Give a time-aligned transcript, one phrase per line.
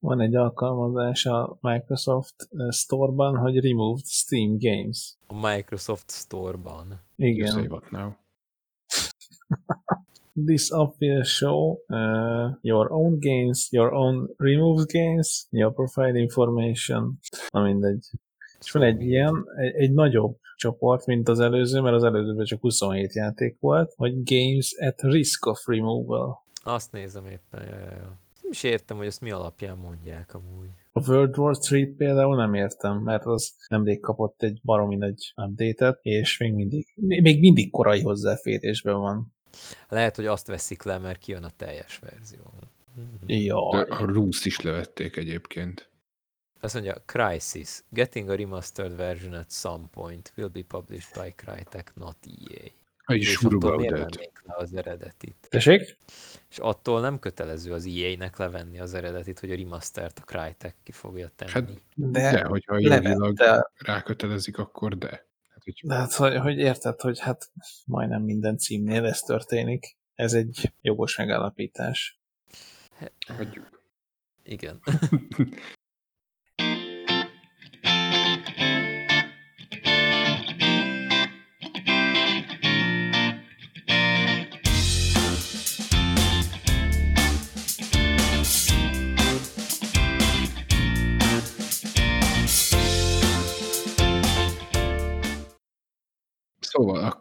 [0.00, 5.16] van egy alkalmazás a Microsoft Store-ban, hogy Removed Steam Games.
[5.26, 7.00] A Microsoft Store-ban.
[7.16, 7.82] Igen.
[10.46, 17.18] This app will show uh, your own games, your own removed games, your profile information,
[17.50, 18.10] na mindegy.
[18.60, 22.60] És van egy ilyen, egy, egy nagyobb csoport, mint az előző, mert az előzőben csak
[22.60, 26.42] 27 játék volt, hogy Games at Risk of Removal.
[26.62, 28.22] Azt nézem éppen, jaj, jaj.
[28.54, 30.68] Is értem, hogy ezt mi alapján mondják amúgy.
[30.92, 35.98] A World War 3 például nem értem, mert az nemrég kapott egy baromi nagy update
[36.02, 39.34] és még mindig, még mindig korai hozzáférésben van.
[39.88, 42.52] Lehet, hogy azt veszik le, mert kijön a teljes verzió.
[43.26, 43.68] Ja.
[43.68, 45.90] A Rúsz is levették egyébként.
[46.60, 47.82] Azt mondja, Crisis.
[47.88, 52.70] Getting a remastered version at some point will be published by Crytek, not EA.
[53.06, 53.36] Egy
[54.44, 55.36] le az eredetit?
[55.48, 55.98] Tessék?
[56.50, 60.92] És attól nem kötelező az EA-nek levenni az eredetit, hogy a remastert a Crytek ki
[60.92, 61.50] fogja tenni.
[61.50, 65.26] Hát, De, de, hogyha jogilag rákötelezik, akkor de.
[65.48, 67.50] Hát, hogy de hát, hogy, hogy érted, hogy hát
[67.86, 69.96] majdnem minden címnél ez történik.
[70.14, 72.18] Ez egy jogos megállapítás.
[73.26, 73.82] hagyjuk.
[74.42, 74.80] Igen.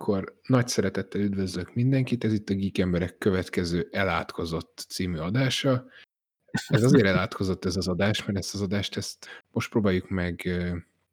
[0.03, 5.85] akkor nagy szeretettel üdvözlök mindenkit, ez itt a Geek Emberek következő elátkozott című adása.
[6.67, 10.49] Ez azért elátkozott ez az adás, mert ezt az adást ezt most próbáljuk meg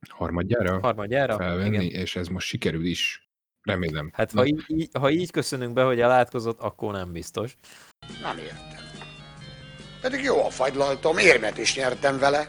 [0.08, 1.36] harmadjára Harmadjára?
[1.36, 2.00] felvenni, Igen.
[2.00, 3.28] és ez most sikerül is.
[3.62, 4.10] Remélem.
[4.12, 7.56] Hát ha így, így, ha így köszönünk be, hogy elátkozott, akkor nem biztos.
[8.22, 8.84] Nem értem.
[10.00, 12.48] Pedig jó a fagylaltom, érmet is nyertem vele.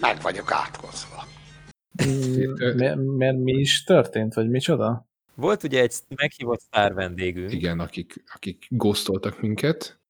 [0.00, 1.31] Meg vagyok átkozva.
[2.76, 5.06] Mert, mert mi is történt, vagy micsoda?
[5.34, 10.00] Volt ugye egy meghívott sztár vendégünk, Igen, akik, akik ghostoltak minket.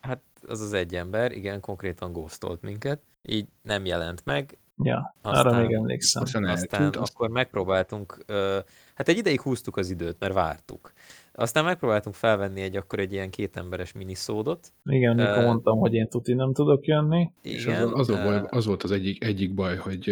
[0.00, 5.46] hát az az egy ember, igen, konkrétan ghostolt minket, így nem jelent meg, Ja, Aztán-
[5.46, 6.22] arra még emlékszem.
[6.22, 8.58] Aztán aztán eltűnt, azt akkor megpróbáltunk, ö,
[8.94, 10.92] hát egy ideig húztuk az időt, mert vártuk.
[11.32, 14.72] Aztán megpróbáltunk felvenni egy akkor egy ilyen kétemberes miniszódot.
[14.84, 17.30] Igen, mikor Ö, mondtam, hogy én tuti nem tudok jönni.
[17.42, 20.08] És Igen, az, az, ö, volt, az volt az egyik, egyik baj, hogy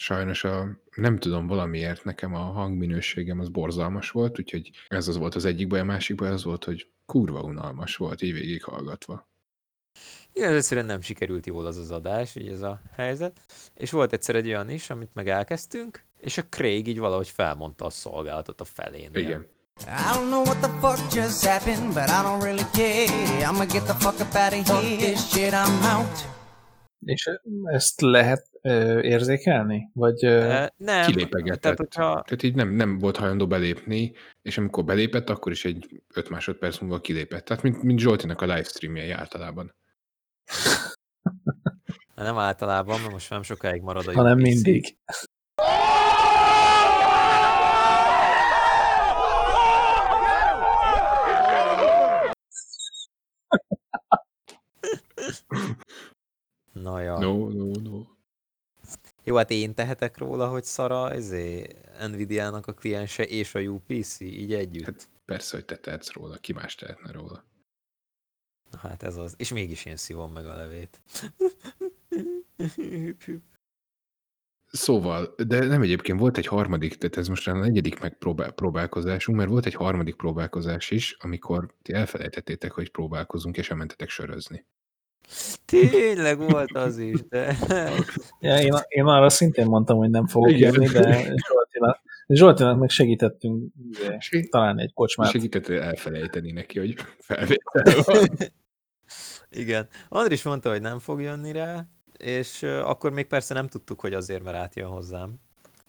[0.00, 5.34] sajnos a, nem tudom valamiért nekem a hangminőségem az borzalmas volt, úgyhogy ez az volt
[5.34, 9.28] az egyik baj, a másik baj az volt, hogy kurva unalmas volt így végighallgatva.
[10.32, 13.40] Igen, egyszerűen nem sikerült jól az az adás, így ez a helyzet.
[13.74, 17.84] És volt egyszer egy olyan is, amit meg elkezdtünk, és a Craig így valahogy felmondta
[17.84, 19.10] a szolgálatot a felén.
[19.14, 19.46] Igen.
[19.80, 23.48] I don't know what the fuck just happened, but I don't really care.
[23.48, 24.72] I'ma get the fuck up out of here.
[24.74, 26.38] Fuck this shit, I'm out.
[27.04, 27.30] És
[27.64, 29.90] ezt lehet ö, érzékelni?
[29.94, 31.60] Vagy ö, Nem, Kilépegetett.
[31.60, 34.12] tehát hogyha Tehát így nem, nem volt hajlandó belépni,
[34.42, 37.44] és amikor belépett, akkor is egy 5 másodperc múlva kilépett.
[37.44, 39.74] Tehát mint, mint Zsoltinak a livestreamjei általában.
[42.14, 44.96] nem általában, mert most nem sokáig marad a hanem mindig.
[56.72, 57.18] Na ja.
[57.18, 58.19] No, no, no.
[59.30, 61.66] Jó, hát én tehetek róla, hogy szara ezé
[62.08, 64.84] Nvidia-nak a kliense és a UPC, így együtt.
[64.84, 67.44] Hát persze, hogy te tehetsz róla, ki más tehetne róla.
[68.70, 69.34] Na hát ez az.
[69.36, 71.00] És mégis én szívom meg a levét.
[74.66, 79.66] Szóval, de nem egyébként volt egy harmadik, tehát ez most a negyedik megpróbálkozásunk, mert volt
[79.66, 84.66] egy harmadik próbálkozás is, amikor ti elfelejtettétek, hogy próbálkozunk, és elmentetek sörözni.
[85.64, 87.56] Tényleg volt az is, de...
[88.40, 90.72] Ja, én, én arra szintén mondtam, hogy nem fogok Igen.
[90.72, 94.18] jönni, de Zsoltinak, Zsoltinak meg segítettünk ugye,
[94.50, 95.30] talán egy kocsmát.
[95.30, 98.28] Segített elfelejteni neki, hogy felvétel van.
[99.50, 99.88] Igen.
[100.08, 101.86] Andris mondta, hogy nem fog jönni rá,
[102.18, 105.34] és akkor még persze nem tudtuk, hogy azért, mert átjön hozzám.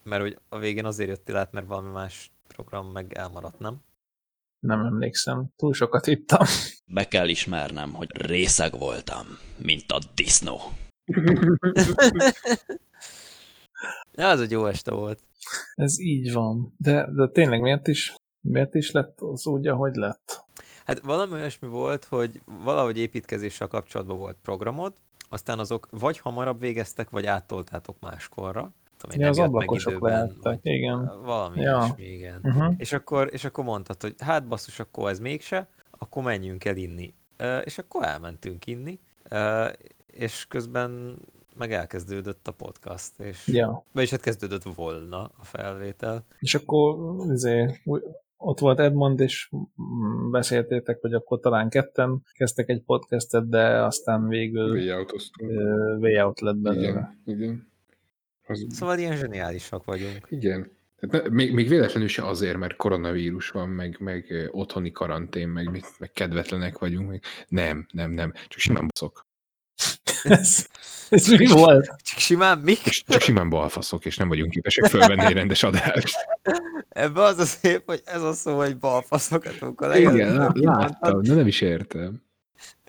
[0.04, 3.82] Mert hogy a végén azért jöttél át, mert valami más program meg elmaradt, nem?
[4.62, 5.48] Nem emlékszem.
[5.56, 6.46] Túl sokat ittam.
[6.86, 9.26] Be kell ismernem, hogy részeg voltam,
[9.58, 10.60] mint a disznó.
[14.14, 15.20] Ja, az egy jó este volt.
[15.74, 16.74] Ez így van.
[16.78, 20.46] De, de tényleg miért is, miért is lett az úgy, ahogy lett?
[20.86, 24.94] Hát valami olyasmi volt, hogy valahogy építkezéssel kapcsolatban volt programod,
[25.30, 28.74] aztán azok vagy hamarabb végeztek, vagy áttoltátok máskorra.
[29.10, 31.12] Tudom, Ja, az nem jött meg ablakosok időben, lehettek, vagy igen.
[31.24, 31.78] Valami Ja.
[31.78, 32.40] ilyesmi, igen.
[32.44, 32.74] Uh-huh.
[32.78, 37.14] És akkor, és akkor mondtad, hogy hát basszus, akkor ez mégse, akkor menjünk el inni
[37.38, 39.00] Ö, és akkor elmentünk inni,
[39.30, 39.68] ö,
[40.08, 41.18] és közben
[41.56, 43.84] meg elkezdődött a podcast, és Ja.
[43.92, 46.26] vagyis hát kezdődött volna a felvétel.
[46.40, 47.00] És akkor
[47.84, 48.04] úgy-
[48.38, 49.50] ott volt Edmond, és
[50.32, 54.72] beszéltétek, hogy akkor talán ketten kezdtek egy podcastet, de aztán végül
[56.00, 56.88] way out lett belőle.
[56.88, 57.71] Igen, igen.
[58.52, 60.28] Az, Szóval ilyen zseniálisak vagyunk.
[60.30, 60.72] igen.
[61.00, 65.72] Tehát ne, még, még véletlenül se azért, mert koronavírus van, meg, meg otthoni karantén, meg,
[65.72, 67.10] mit- meg kedvetlenek vagyunk.
[67.10, 67.22] Meg.
[67.48, 68.34] Nem, nem, nem.
[68.48, 69.26] Csak simán baszok.
[70.24, 70.68] ez,
[71.10, 71.86] ez mi volt?
[71.86, 72.74] Csak simán mi?
[73.08, 76.16] Csak simán balfaszok, és nem vagyunk képesek fölvenni egy rendes adást.
[76.90, 81.34] Ebben az a szép, hogy ez a szó, hogy balfaszokat, amikor Igen, kimondtad, láttam, de
[81.34, 82.22] nem is értem.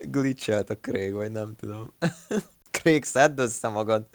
[0.00, 1.92] glitchelt a Craig, vagy nem tudom.
[2.70, 4.06] Craig, szedd össze magad.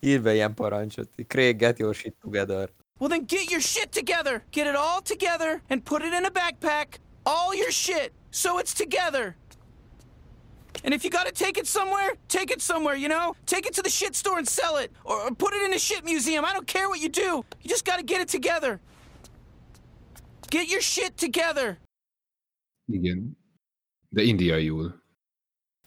[0.00, 1.08] Írd be ilyen parancsot.
[1.28, 2.70] Craig, get your shit together.
[2.98, 4.42] Well, then get your shit together.
[4.50, 6.98] Get it all together and put it in a backpack.
[7.24, 8.12] All your shit.
[8.30, 9.36] So it's together.
[10.84, 13.34] And if you gotta take it somewhere, take it somewhere, you know?
[13.46, 14.92] Take it to the shit store and sell it.
[15.04, 16.44] Or, or put it in a shit museum.
[16.44, 17.44] I don't care what you do.
[17.62, 18.80] You just gotta get it together.
[20.50, 21.78] Get your shit together.
[22.86, 23.36] Igen.
[24.08, 24.92] De indiaiul.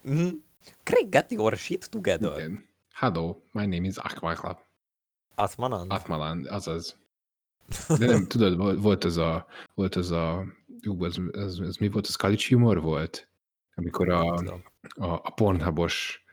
[0.06, 0.38] Mm-hmm.
[0.86, 2.36] Craig, get your shit together.
[2.38, 2.71] Igen.
[3.02, 4.60] Hello, my name is Akmaklap.
[5.36, 5.90] Atmanan?
[5.90, 6.98] Atmalan, azaz.
[8.00, 10.46] De nem, tudod, vol- volt az a, volt az a,
[10.88, 13.30] ú, az, az, az mi volt, az college humor volt?
[13.76, 16.26] Amikor a, a, a pornhubos,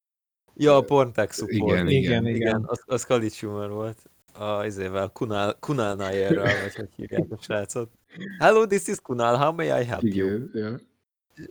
[0.54, 1.46] Ja, a support.
[1.48, 2.26] Igen, Igen, igen.
[2.26, 2.64] igen.
[2.66, 4.10] Az, az Kalic humor volt.
[4.32, 7.90] A, izével, Kunal, Kunal Nayerrel, vagy hogy hívják a srácot.
[8.38, 10.26] Hello, this is Kunal, how may I help you?
[10.26, 10.78] igen, ja.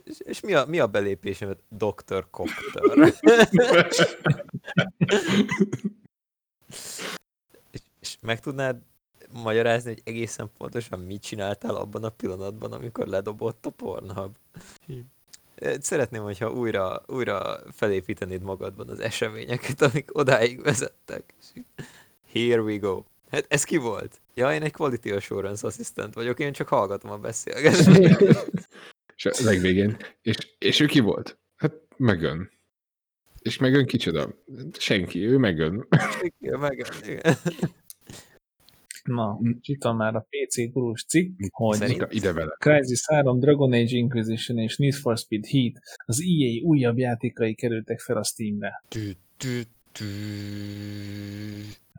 [0.04, 1.56] És, és mi, a, mi a belépésem?
[1.68, 2.26] Dr.
[2.30, 3.14] Copter.
[7.70, 8.76] és, és meg tudnád
[9.32, 14.36] magyarázni, hogy egészen pontosan mit csináltál abban a pillanatban, amikor ledobott a Pornhub?
[15.80, 21.34] Szeretném, hogyha újra, újra felépítenéd magadban az eseményeket, amik odáig vezettek.
[22.32, 23.02] Here we go.
[23.30, 24.20] Hát ez ki volt?
[24.34, 28.50] Ja, én egy Quality Assurance Assistant vagyok, én csak hallgatom a beszélgetést.
[29.18, 31.38] És a legvégén, és, és ő ki volt?
[31.56, 32.50] Hát megön.
[33.42, 34.34] És megön kicsoda?
[34.78, 35.86] Senki, ő megön.
[36.38, 37.34] Igen, meg, igen.
[39.04, 42.56] Na, itt van már a PC gurus cikk, hogy Szerint- Ide, vele.
[42.58, 45.72] Crysis 3, Dragon Age Inquisition és Need for Speed Heat
[46.06, 48.82] az EA újabb játékai kerültek fel a Steamre.
[48.88, 49.62] Tü, tü,
[49.92, 50.04] tü.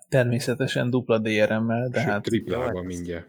[0.09, 3.27] Természetesen dupla DRM-mel, de Sőt, hát triplában mindjárt.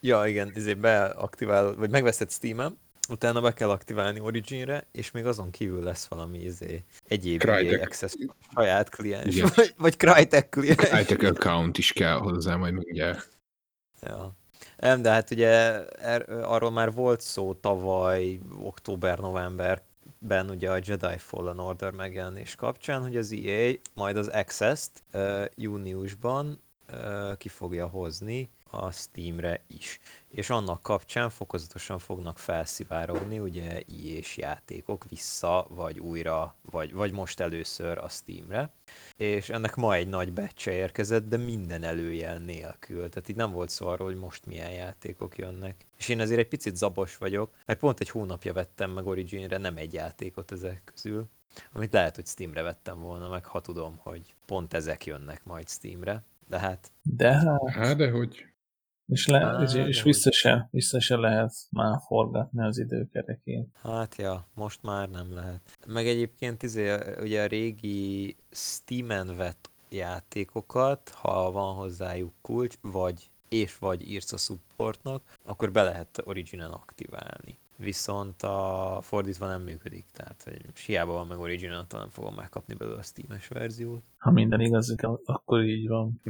[0.00, 5.50] Ja, igen, ezért beaktivál, vagy megveszed Steam-en, utána be kell aktiválni Origin-re, és még azon
[5.50, 7.82] kívül lesz valami izé, egyéb Crytek.
[7.82, 8.14] Access
[8.54, 9.50] saját kliens, Igen.
[9.54, 11.00] vagy, vagy Crytek kliens.
[11.00, 13.28] iTech account is kell hozzá majd mindjárt.
[14.00, 14.32] Ja.
[14.76, 21.58] Nem, de hát ugye er, arról már volt szó tavaly, október-novemberben ugye a Jedi Fallen
[21.58, 26.62] Order megjelenés kapcsán, hogy az EA majd az Access-t uh, júniusban
[26.92, 30.00] uh, ki fogja hozni a Steamre is.
[30.28, 37.40] És annak kapcsán fokozatosan fognak felszivárogni ugye EA-s játékok vissza, vagy újra, vagy, vagy most
[37.40, 38.72] először a Steamre
[39.16, 43.08] és ennek ma egy nagy becse érkezett, de minden előjel nélkül.
[43.08, 45.86] Tehát itt nem volt szó arról, hogy most milyen játékok jönnek.
[45.98, 49.76] És én azért egy picit zabos vagyok, mert pont egy hónapja vettem meg Originre nem
[49.76, 51.28] egy játékot ezek közül,
[51.72, 56.22] amit lehet, hogy Steamre vettem volna meg, ha tudom, hogy pont ezek jönnek majd Steamre.
[56.48, 58.51] De hát, de hát, Hát, de hogy?
[59.06, 63.72] És, le, Á, és, és vissza, se, vissza se lehet már forgatni az időkerekén.
[63.82, 65.60] hát ja, most már nem lehet.
[65.86, 73.78] Meg egyébként izé, ugye a régi Steam-en vett játékokat, ha van hozzájuk kulcs, vagy és
[73.78, 77.58] vagy írsz a supportnak, akkor be lehet Originen aktiválni.
[77.76, 82.74] Viszont a fordítva nem működik, tehát hogy hiába van meg Origin, attól nem fogom megkapni
[82.74, 84.02] belőle a Steam-es verziót.
[84.18, 84.94] Ha minden igaz,
[85.24, 86.20] akkor így van.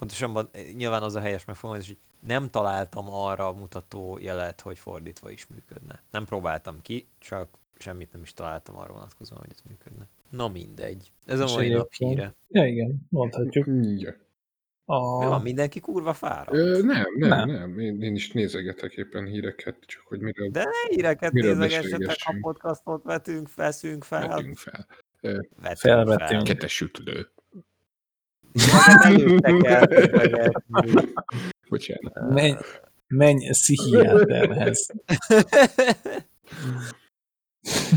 [0.00, 5.30] Pontosabban eh, nyilván az a helyes megfogalmazás, hogy nem találtam arra mutató jelet, hogy fordítva
[5.30, 6.02] is működne.
[6.10, 10.08] Nem próbáltam ki, csak semmit nem is találtam arra vonatkozóan, hogy ez működne.
[10.30, 11.12] Na mindegy.
[11.26, 12.34] Ez a mai nap híre.
[12.48, 13.66] Ja, igen, mondhatjuk.
[13.96, 14.14] Ja.
[14.84, 15.18] A...
[15.18, 16.56] Mi van, mindenki kurva fáradt?
[16.56, 17.48] Ö, nem, nem, Nem.
[17.48, 17.78] nem.
[17.78, 23.02] Én, én is nézegetek éppen híreket, csak hogy miről De ne híreket nézegessetek, ha podcastot
[23.02, 24.28] vetünk, veszünk fel.
[24.28, 24.86] vetünk fel.
[25.20, 26.30] Vetünk Felvettünk.
[26.30, 26.42] fel.
[26.42, 27.30] Kettes sütlő.
[31.68, 32.30] Bocsánat.
[32.30, 32.54] Menj,
[33.06, 34.90] menj pszichiáterhez.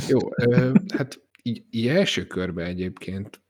[0.07, 0.19] Jó,
[0.93, 3.41] hát így, így első körben egyébként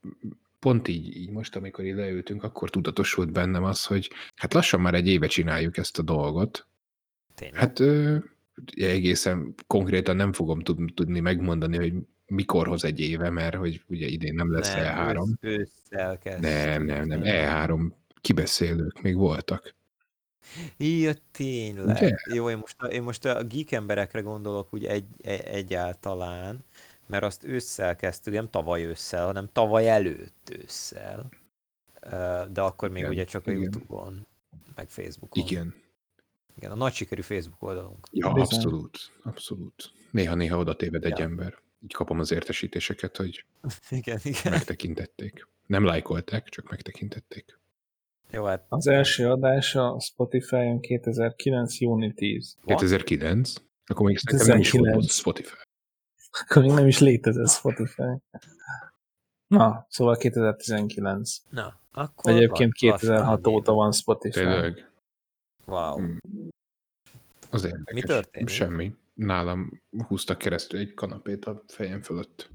[0.58, 4.94] pont így, így most, amikor így leültünk, akkor tudatosult bennem az, hogy hát lassan már
[4.94, 6.66] egy éve csináljuk ezt a dolgot.
[7.34, 7.60] Tényleg.
[7.60, 8.16] Hát ö,
[8.74, 11.92] egészen konkrétan nem fogom tud- tudni megmondani, hogy
[12.26, 15.26] mikor hoz egy éve, mert hogy ugye idén nem lesz nem, E3.
[15.40, 16.40] ősz- ősszel kezd.
[16.42, 17.90] Nem, nem, nem, E3
[18.20, 19.74] kibeszélők még voltak.
[20.76, 21.96] Ja, tényleg.
[21.96, 22.16] Ugye?
[22.34, 26.64] Jó, én most, a, én most a geek emberekre gondolok úgy egy, egy, egyáltalán,
[27.06, 31.28] mert azt ősszel kezdtük, nem tavaly ősszel, hanem tavaly előtt ősszel.
[32.52, 33.62] De akkor még Igen, ugye csak a igen.
[33.62, 34.26] Youtube-on,
[34.74, 35.44] meg Facebookon.
[35.46, 35.74] Igen.
[36.56, 38.06] Igen, a nagy sikerű Facebook oldalunk.
[38.10, 38.58] Ja, Bizony.
[38.58, 39.90] abszolút, abszolút.
[40.10, 41.24] Néha-néha oda téved egy Ja.
[41.24, 41.58] ember.
[41.84, 43.44] Így kapom az értesítéseket, hogy
[43.90, 44.52] Igen, igen.
[44.52, 45.48] megtekintették.
[45.66, 47.58] Nem lájkolták, csak megtekintették.
[48.30, 51.78] Jó, hát Az első adása Spotify-on 2009.
[51.80, 52.56] júni 10.
[52.64, 52.78] What?
[52.80, 53.52] 2009?
[53.86, 54.94] Akkor még nekem nem is 2009.
[54.94, 55.56] volt Spotify.
[56.30, 58.02] Akkor még nem is létezett Spotify.
[59.46, 61.36] Na, szóval 2019.
[61.50, 64.38] na, akkor Egyébként la- 2006 lassan óta van Spotify.
[64.38, 64.90] Tényleg?
[65.66, 66.00] Wow.
[66.00, 66.16] Mm.
[67.50, 67.94] Az érdekes.
[67.94, 68.48] Mi történik?
[68.48, 68.94] Semmi.
[69.14, 72.50] Nálam húztak keresztül egy kanapét a fejem fölött.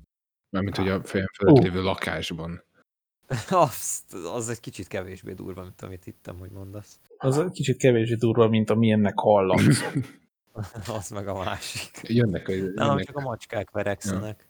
[0.49, 1.61] Mármint, hogy a fejem fölött Ú.
[1.61, 2.63] lévő lakásban.
[3.49, 6.99] Azt, az egy kicsit kevésbé durva, mint amit hittem, hogy mondasz.
[7.17, 9.81] Az egy kicsit kevésbé durva, mint amilyennek hallatsz.
[10.97, 12.01] Az meg a másik.
[12.03, 12.51] Jönnek a...
[12.51, 14.47] Jönnek, csak a macskák verekszenek.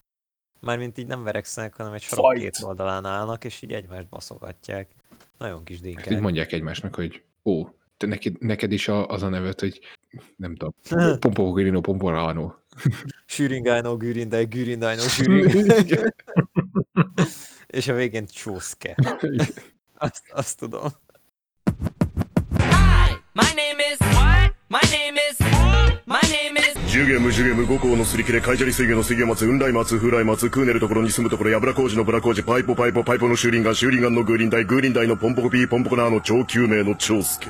[0.60, 2.42] Mármint így nem verekszenek, hanem egy Fajt.
[2.42, 4.89] két oldalán állnak, és így egymást baszogatják.
[5.38, 9.30] Nagyon kis hát így mondják egymásnak, hogy ó, te neked, neked is a, az a
[9.30, 9.80] nevet, hogy
[10.38, 10.74] nem tudom,
[11.20, 12.54] Pompogirino Pomporano.
[13.25, 16.01] Sűringájnó, Gürindai, Gürindajnó, Sűringájnó.
[17.68, 18.96] és a végén Csószke.
[19.98, 20.88] Azt, azt tudom.
[23.34, 24.56] My name is what?
[24.68, 25.38] My name is
[26.06, 37.48] My name is ジュゲムジュゲム五行のすり切れカイジャリ水魚の水魚松雲来松風来松クーネルところに住むところやぶら工事のブラ工事パイポパイポパイポのシューリンガンシューリンガンのグーリンダイグーリンダイのポンポコピーポンポコナーの超救命の長介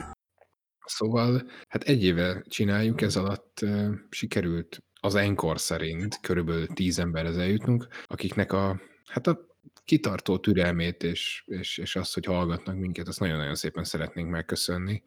[0.90, 7.38] Szóval, hát egy éve csináljuk, ez alatt uh, sikerült az Encore szerint körülbelül tíz emberhez
[7.38, 9.48] eljutnunk, akiknek a, hát a
[9.86, 15.04] kitartó türelmét és, és, és azt, hogy hallgatnak minket, azt nagyon-nagyon szépen szeretnénk megköszönni.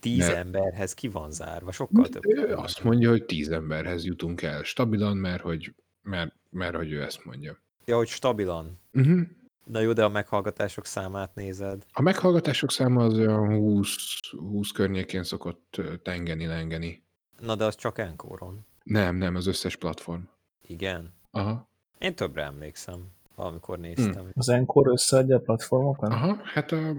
[0.00, 2.26] Tíz Mert- emberhez ki van zárva, sokkal több.
[2.26, 7.02] Ő azt mondja, hogy tíz emberhez jutunk el stabilan, mert hogy, mert, mert hogy ő
[7.02, 7.58] ezt mondja.
[7.84, 8.80] Ja, hogy stabilan.
[8.92, 9.20] Uh-huh.
[9.70, 11.86] Na jó, de a meghallgatások számát nézed.
[11.92, 13.86] A meghallgatások száma az olyan 20,
[14.30, 17.04] 20 környékén szokott tengeni-lengeni.
[17.40, 18.66] Na de az csak Enkoron.
[18.82, 20.20] Nem, nem, az összes platform.
[20.62, 21.14] Igen.
[21.30, 21.68] Aha.
[21.98, 24.28] Én többre emlékszem, valamikor néztem.
[24.32, 26.10] Az Encore összeadja a platformokat?
[26.10, 26.92] Aha, hát a...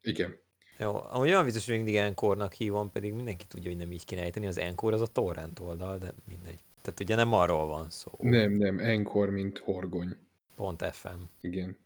[0.00, 0.36] Igen.
[0.78, 4.22] Jó, amúgy olyan biztos, hogy mindig Enkornak hívom, pedig mindenki tudja, hogy nem így kéne
[4.22, 4.46] ejteni.
[4.46, 6.58] Az Encore az a torrent oldal, de mindegy.
[6.82, 8.12] Tehát ugye nem arról van szó.
[8.18, 10.16] Nem, nem, Encore, mint horgony.
[10.54, 11.20] Pont FM.
[11.40, 11.76] Igen.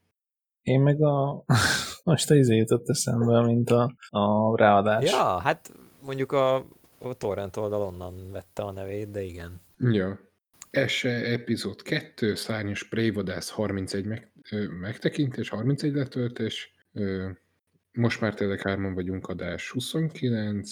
[0.62, 1.45] Én meg a...
[2.04, 5.11] Most a izé jutott eszembe, mint a, a ráadás.
[5.11, 6.57] Ja, hát mondjuk a,
[6.99, 9.61] a torrent oldal onnan vette a nevét, de igen.
[9.78, 10.19] Ja.
[10.71, 16.75] Ese epizód 2, szárnyas prévadász 31 meg, ö, megtekintés, 31 letöltés.
[16.92, 17.31] Ö,
[17.92, 20.71] most már tényleg hárman vagyunk adás 29.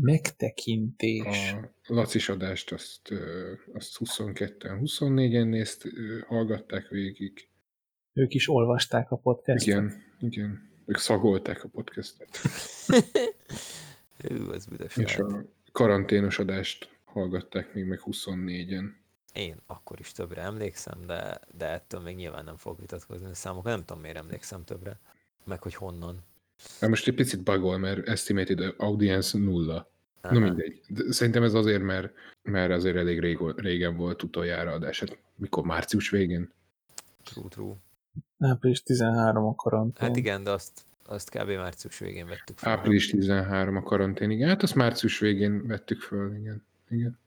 [0.00, 1.52] Megtekintés.
[1.52, 3.12] A Lacis adást azt,
[3.72, 5.88] azt 22-en, 24-en nézt,
[6.26, 7.48] hallgatták végig.
[8.12, 9.66] Ők is olvasták a podcastot.
[9.66, 10.70] Igen, igen.
[10.86, 12.38] Ők szagolták a podcastet.
[14.28, 18.84] Ő, az büdös És a karanténos adást hallgatták még meg 24-en.
[19.32, 23.72] Én akkor is többre emlékszem, de, de ettől még nyilván nem fogok vitatkozni a számokkal.
[23.72, 24.98] Nem tudom, miért emlékszem többre.
[25.44, 26.24] Meg hogy honnan.
[26.80, 29.90] Hát most egy picit bagol, mert estimated audience nulla.
[30.22, 30.38] Na Aha.
[30.38, 30.80] mindegy.
[30.88, 35.00] De szerintem ez azért, mert, mert azért elég régo- régen volt utoljára adás.
[35.00, 35.64] Hát mikor?
[35.64, 36.50] Március végén?
[37.24, 37.74] True, true.
[38.38, 40.08] Április 13 a karantén.
[40.08, 41.48] Hát igen, de azt, azt kb.
[41.48, 42.72] március végén vettük fel.
[42.72, 44.48] Április 13 a karantén, igen.
[44.48, 46.64] Hát azt március végén vettük föl, igen.
[46.88, 47.18] igen.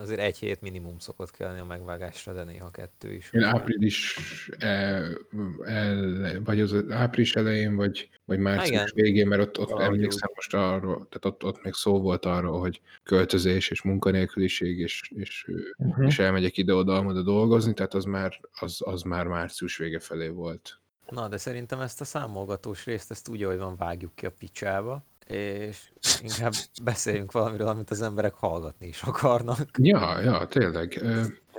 [0.00, 3.32] Azért egy hét minimum szokott kelleni a megvágásra, de néha kettő is.
[3.32, 4.18] Én április,
[4.58, 5.18] el,
[5.64, 8.90] el, vagy az április elején, vagy, vagy március igen.
[8.94, 12.60] végén, mert ott, ott Valahogy emlékszem most arról, tehát ott, ott még szó volt arról,
[12.60, 15.46] hogy költözés és munkanélküliség, és, és,
[15.78, 16.06] Uh-huh.
[16.06, 20.80] és elmegyek ide-oda, oda dolgozni, tehát az már, az, az már március vége felé volt.
[21.08, 25.04] Na, de szerintem ezt a számolgatós részt, ezt úgy, ahogy van, vágjuk ki a picsába,
[25.26, 25.90] és
[26.22, 26.52] inkább
[26.82, 29.68] beszéljünk valamiről, amit az emberek hallgatni is akarnak.
[29.78, 31.02] Ja, ja, tényleg.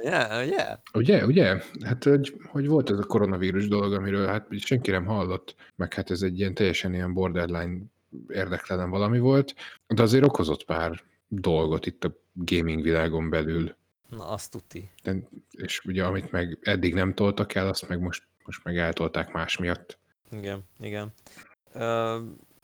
[0.04, 0.78] Yeah, yeah.
[0.94, 1.62] Ugye, ugye?
[1.84, 6.12] Hát, hogy, hogy volt ez a koronavírus dolog, amiről hát senki nem hallott, meg hát
[6.12, 7.80] ez egy ilyen teljesen ilyen borderline
[8.28, 9.56] érdeklelen valami volt,
[9.88, 13.76] de azért okozott pár dolgot itt a gaming világon belül.
[14.10, 14.92] Na, azt tuti.
[15.04, 15.16] De,
[15.52, 19.58] és ugye amit meg eddig nem toltak el, azt meg most, most meg eltolták más
[19.58, 20.00] miatt.
[20.32, 21.14] Igen, igen.
[21.74, 22.18] Ö,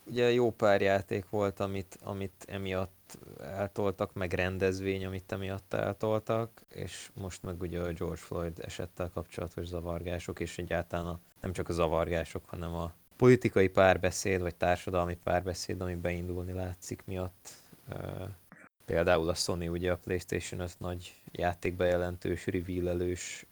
[0.05, 7.09] ugye jó pár játék volt, amit, amit emiatt eltoltak, meg rendezvény, amit emiatt eltoltak, és
[7.13, 11.73] most meg ugye a George Floyd esettel kapcsolatos zavargások, és egyáltalán a, nem csak a
[11.73, 17.49] zavargások, hanem a politikai párbeszéd, vagy társadalmi párbeszéd, ami beindulni látszik miatt.
[18.85, 23.45] Például a Sony ugye a PlayStation 5 nagy játékbejelentős, reveal-elős,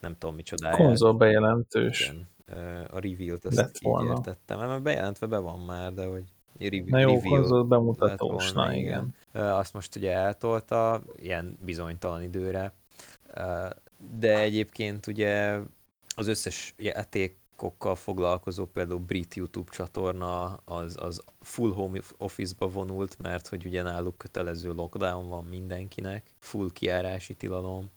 [0.00, 0.76] nem tudom micsodáját.
[0.76, 2.00] Konzol bejelentős.
[2.00, 2.28] Igen,
[2.90, 4.12] a reveal-t azt Lett így volna.
[4.14, 6.24] értettem, mert bejelentve be van már, de hogy
[6.58, 9.14] reveal, Na jó, reveal bemutatós, volna, na igen.
[9.32, 12.72] Ö, Azt most ugye eltolta, ilyen bizonytalan időre,
[14.18, 15.58] de egyébként ugye
[16.16, 23.48] az összes játékokkal foglalkozó például brit YouTube csatorna az, az full home office-ba vonult, mert
[23.48, 27.90] hogy ugye náluk kötelező lockdown van mindenkinek, full kiárási tilalom,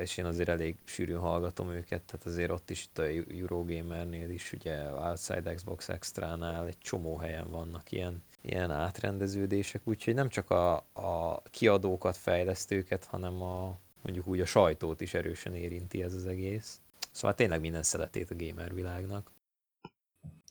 [0.00, 3.04] és én azért elég sűrűn hallgatom őket, tehát azért ott is itt a
[3.40, 10.28] Eurogamernél is, ugye Outside Xbox Extra-nál egy csomó helyen vannak ilyen, ilyen átrendeződések, úgyhogy nem
[10.28, 16.14] csak a, a kiadókat, fejlesztőket, hanem a, mondjuk úgy a sajtót is erősen érinti ez
[16.14, 16.80] az egész.
[17.10, 19.32] Szóval tényleg minden szeletét a gamer világnak.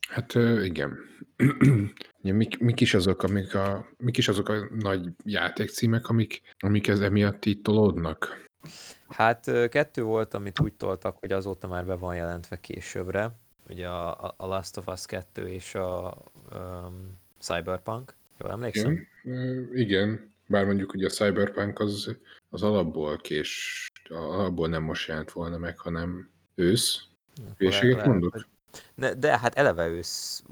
[0.09, 0.97] Hát igen.
[2.21, 6.99] Mik, mik, is azok, amik a, mik is azok a nagy játékcímek, amik, amik ez
[6.99, 8.47] emiatt így tolódnak?
[9.13, 13.31] Hát kettő volt, amit úgy toltak, hogy azóta már be van jelentve későbbre.
[13.69, 16.17] Ugye a, a- Last of Us 2 és a
[16.53, 18.15] um, Cyberpunk.
[18.39, 19.07] Jól emlékszem?
[19.23, 20.33] Igen, igen.
[20.47, 22.15] Bár mondjuk ugye a Cyberpunk az,
[22.49, 27.03] az alapból kés, alapból nem most jelent volna meg, hanem ősz.
[27.57, 28.47] Hülyeséget mondok?
[28.95, 30.43] De, hát eleve ősz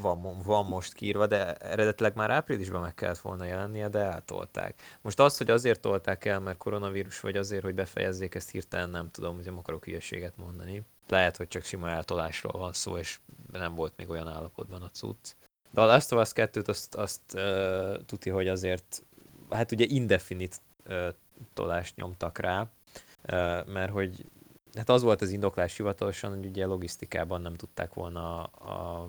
[0.00, 4.82] van, van most kiírva, de eredetileg már áprilisban meg kellett volna jelennie, de eltolták.
[5.00, 9.10] Most az, hogy azért tolták el, mert koronavírus, vagy azért, hogy befejezzék ezt hirtelen, nem
[9.10, 10.82] tudom, hogy nem akarok hülyeséget mondani.
[11.08, 13.18] Lehet, hogy csak sima eltolásról van szó, és
[13.52, 15.34] nem volt még olyan állapotban a cucc.
[15.70, 19.02] De a Last of Us 2-t azt, azt uh, tuti, hogy azért,
[19.50, 20.56] hát ugye indefinite
[20.88, 21.08] uh,
[21.54, 24.24] tolást nyomtak rá, uh, mert hogy
[24.74, 29.08] Hát az volt az indoklás hivatalosan, hogy ugye logisztikában nem tudták volna a,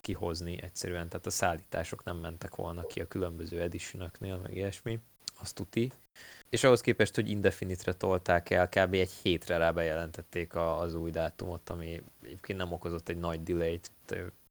[0.00, 4.98] kihozni egyszerűen, tehát a szállítások nem mentek volna ki a különböző editionöknél, meg ilyesmi,
[5.40, 5.92] azt tuti.
[6.48, 8.94] És ahhoz képest, hogy indefinite-re tolták el, kb.
[8.94, 13.90] egy hétre rá bejelentették a, az új dátumot, ami egyébként nem okozott egy nagy delay-t,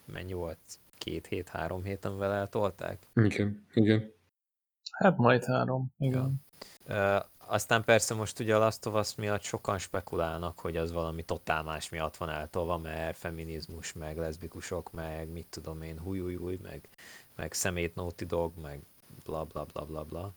[0.06, 0.58] mennyi volt?
[0.98, 3.08] Két hét, három hét, amivel eltolták?
[3.14, 4.12] Igen, igen.
[4.92, 6.36] Hát majd három, igen.
[6.88, 11.24] Ö, aztán persze most ugye a Last of Us miatt sokan spekulálnak, hogy az valami
[11.24, 16.36] totál más miatt van eltolva, mert feminizmus, meg leszbikusok, meg mit tudom én, húj, húj,
[16.36, 16.90] húj, meg,
[17.36, 18.82] meg szemét Naughty Dog, meg
[19.26, 20.34] bla bla bla bla bla.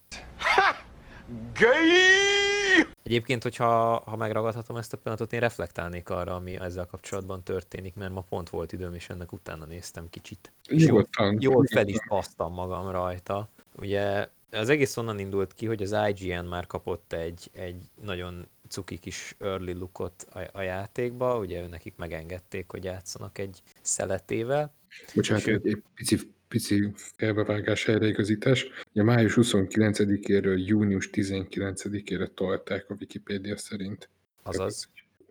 [3.02, 8.12] Egyébként, hogyha ha megragadhatom ezt a pillanatot, én reflektálnék arra, ami ezzel kapcsolatban történik, mert
[8.12, 10.52] ma pont volt időm, és ennek utána néztem kicsit.
[10.68, 11.98] És jól, jól fel is
[12.36, 13.48] magam rajta.
[13.76, 18.98] Ugye az egész onnan indult ki, hogy az IGN már kapott egy, egy nagyon cuki
[18.98, 24.74] kis early lookot a, a játékba, ugye nekik megengedték, hogy játszanak egy szeletével.
[25.14, 28.66] Bocsánat, egy, egy pici, pici felbevágás helyreigazítás.
[28.92, 34.08] Ugye május 29-éről június 19-ére tolták a Wikipédia szerint.
[34.42, 34.88] Azaz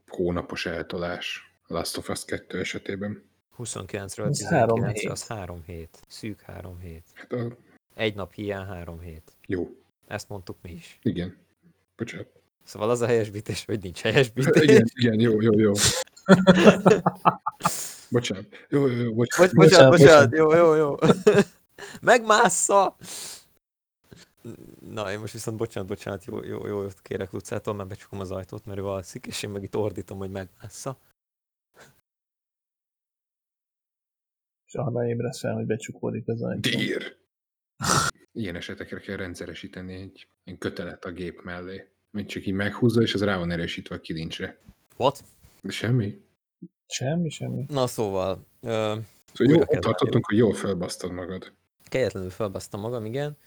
[0.07, 3.23] Hónapos eltolás a Last of Us 2 esetében.
[3.57, 5.09] 29-ről Ez három 19-re, hét.
[5.09, 5.99] az három hét.
[6.07, 7.03] Szűk három hét.
[7.13, 7.57] Hát a,
[7.95, 9.31] Egy nap hiány három hét.
[9.47, 9.69] jó,
[10.07, 10.99] Ezt mondtuk mi is.
[11.01, 11.37] igen.
[11.97, 12.27] Bocsánat.
[12.63, 14.63] Szóval az a helyesbítés, hogy nincs helyesbítés.
[14.69, 15.71] Igen, igen, jó, jó, jó.
[18.11, 18.45] Bocsánat.
[18.69, 19.53] Jó, jó, jó, bocsánat.
[19.53, 20.95] Bocs, bocsánat, Bocsánat, bocsánat, jó, jó, jó.
[22.11, 22.95] Megmásza!
[24.79, 28.65] Na, én most viszont bocsánat, bocsánat, jó, jó, jó, kérek Lucától, mert becsukom az ajtót,
[28.65, 30.99] mert ő alszik, és én meg itt ordítom, hogy megmásza.
[34.67, 36.59] És arra ébresz fel, hogy becsukódik az ajtó.
[36.69, 37.17] Dír!
[38.31, 41.87] Ilyen esetekre kell rendszeresíteni egy, egy kötelet a gép mellé.
[42.11, 44.57] Mint csak így meghúzza, és az rá van erősítve a kilincsre.
[44.97, 45.23] What?
[45.67, 46.21] Semmi.
[46.87, 47.65] Semmi, semmi.
[47.67, 48.95] Na szóval, ö,
[49.33, 51.53] Szóval jó, ott tartottunk, hogy jól felbasztad magad.
[51.83, 53.37] kegyetlenül felbasztam magam, igen,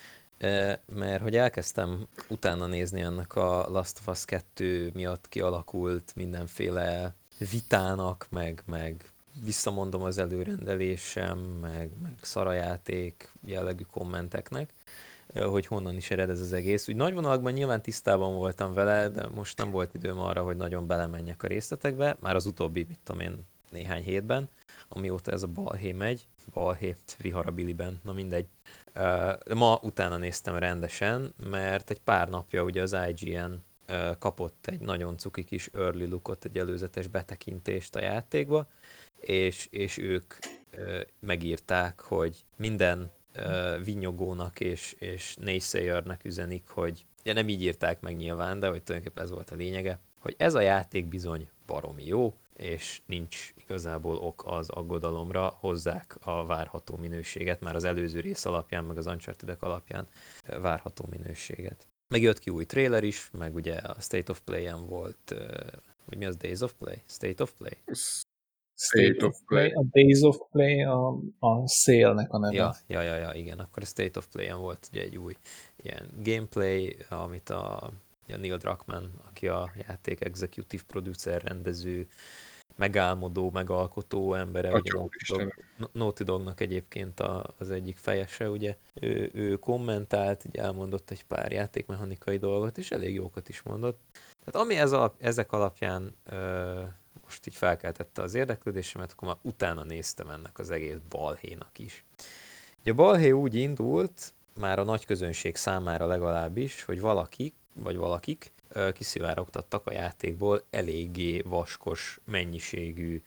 [0.87, 7.15] mert hogy elkezdtem utána nézni ennek a Last of Us 2 miatt kialakult mindenféle
[7.51, 9.05] vitának, meg, meg
[9.45, 14.73] visszamondom az előrendelésem, meg, meg szarajáték jellegű kommenteknek,
[15.35, 16.89] hogy honnan is ered ez az egész.
[16.89, 20.87] Úgy nagy vonalakban nyilván tisztában voltam vele, de most nem volt időm arra, hogy nagyon
[20.87, 24.49] belemenjek a részletekbe, már az utóbbi, mit tudom én, néhány hétben,
[24.89, 28.47] amióta ez a balhé megy, balhé, viharabiliben, na mindegy.
[29.55, 33.53] Ma utána néztem rendesen, mert egy pár napja ugye az IGN
[34.19, 38.67] kapott egy nagyon cuki kis early lookot, egy előzetes betekintést a játékba,
[39.21, 40.35] és, és ők
[40.71, 48.01] ö, megírták, hogy minden uh, vinyogónak és, és naysayernek üzenik, hogy ja, nem így írták
[48.01, 52.07] meg nyilván, de hogy tulajdonképpen ez volt a lényege, hogy ez a játék bizony baromi
[52.07, 58.45] jó, és nincs igazából ok az aggodalomra, hozzák a várható minőséget, már az előző rész
[58.45, 60.09] alapján, meg az uncharted alapján
[60.61, 61.87] várható minőséget.
[62.09, 65.35] Meg jött ki új trailer is, meg ugye a State of Play-en volt,
[66.05, 67.03] vagy mi az Days of Play?
[67.07, 67.77] State of Play?
[68.81, 69.71] State of Play.
[69.71, 72.57] A Days of Play a, a szélnek a neve.
[72.57, 75.35] Ja, ja, ja, ja, igen, akkor a State of Play-en volt ugye egy új
[75.83, 77.83] ilyen gameplay, amit a,
[78.29, 82.09] a Neil Druckmann, aki a játék executive producer, rendező,
[82.77, 85.55] megálmodó, megalkotó embere, ugye Naughty, Dog,
[85.93, 91.53] Naughty Dognak egyébként a, az egyik fejese, ugye, ő, ő kommentált, így elmondott egy pár
[91.53, 93.99] játékmechanikai dolgot, és elég jókat is mondott.
[94.45, 96.83] Tehát ami ez alap, ezek alapján ö,
[97.29, 102.05] most így felkeltette az érdeklődésemet, akkor már utána néztem ennek az egész balhénak is.
[102.81, 108.53] Ugye a balhé úgy indult, már a nagy közönség számára legalábbis, hogy valaki, vagy valakik
[108.93, 113.23] kiszivárogtattak a játékból eléggé vaskos mennyiségű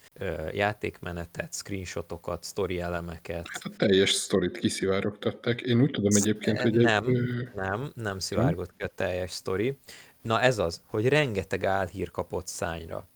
[0.51, 3.47] játékmenetet, screenshotokat, sztori elemeket.
[3.51, 5.61] Hát a teljes sztorit kiszivárogtatták.
[5.61, 6.75] Én úgy tudom egyébként, hogy...
[6.75, 7.49] Nem, egy...
[7.55, 9.77] nem, nem szivárgott ki a teljes sztori.
[10.21, 13.07] Na ez az, hogy rengeteg álhír kapott szányra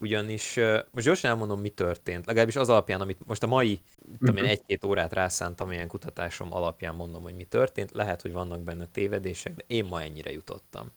[0.00, 0.56] ugyanis
[0.90, 2.26] most gyorsan elmondom, mi történt.
[2.26, 3.80] Legalábbis az alapján, amit most a mai
[4.20, 4.48] uh-huh.
[4.48, 7.90] egy-két órát rászántam ilyen kutatásom alapján mondom, hogy mi történt.
[7.92, 10.90] Lehet, hogy vannak benne tévedések, de én ma ennyire jutottam.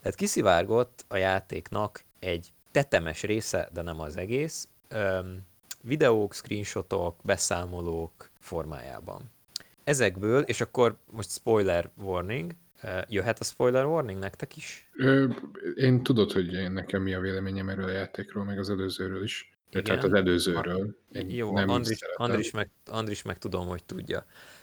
[0.00, 5.42] Tehát kiszivárgott a játéknak egy tetemes része, de nem az egész, öm,
[5.82, 9.30] videók, screenshotok, beszámolók formájában.
[9.84, 12.52] Ezekből, és akkor most spoiler warning,
[13.08, 14.88] jöhet a spoiler warning nektek is?
[14.92, 15.28] Ö,
[15.74, 19.54] én tudod, hogy én nekem mi a véleményem erről a játékról, meg az előzőről is.
[19.70, 19.84] Igen.
[19.84, 20.96] Tehát az előzőről.
[21.12, 24.18] Én Jó, nem Andris, Andris, meg, Andris meg tudom, hogy tudja.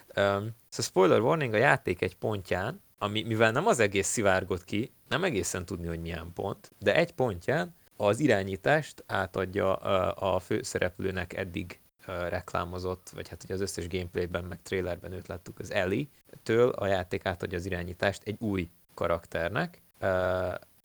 [0.08, 4.94] Um, szóval spoiler warning, a játék egy pontján ami, mivel nem az egész szivárgott ki,
[5.08, 11.34] nem egészen tudni, hogy milyen pont, de egy pontján az irányítást átadja a, a főszereplőnek
[11.34, 16.88] eddig reklámozott, vagy hát ugye az összes gameplayben, meg trailerben őt láttuk, az Ellie-től a
[16.88, 19.82] játék átadja az irányítást egy új karakternek,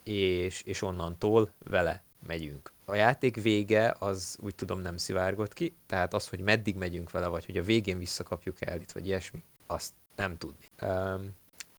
[0.03, 2.73] és, és onnantól vele megyünk.
[2.85, 7.27] A játék vége az úgy tudom nem szivárgott ki, tehát az, hogy meddig megyünk vele,
[7.27, 10.71] vagy hogy a végén visszakapjuk el itt, vagy ilyesmi, azt nem tudni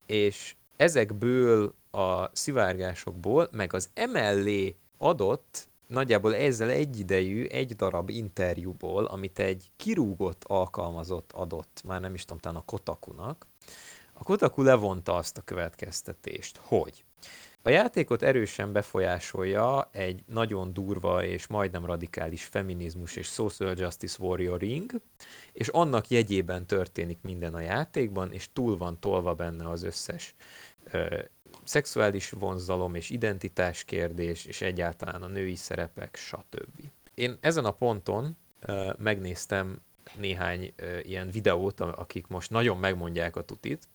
[0.09, 9.39] és ezekből a szivárgásokból, meg az emellé adott nagyjából ezzel egyidejű egy darab interjúból, amit
[9.39, 13.47] egy kirúgott alkalmazott adott, már nem is tudom, talán a Kotakunak,
[14.13, 17.03] a Kotaku levonta azt a következtetést, hogy
[17.61, 24.91] a játékot erősen befolyásolja egy nagyon durva és majdnem radikális feminizmus és social justice warrioring,
[25.51, 30.35] és annak jegyében történik minden a játékban, és túl van tolva benne az összes
[30.91, 31.19] ö,
[31.63, 36.81] szexuális vonzalom és identitás kérdés, és egyáltalán a női szerepek, stb.
[37.13, 38.37] Én ezen a ponton
[38.97, 39.81] megnéztem
[40.17, 43.87] néhány ilyen videót, akik most nagyon megmondják a tutit.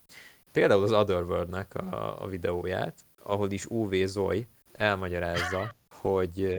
[0.52, 6.58] Például az Otherworld-nek a, a videóját, ahol is UV Zoy elmagyarázza, hogy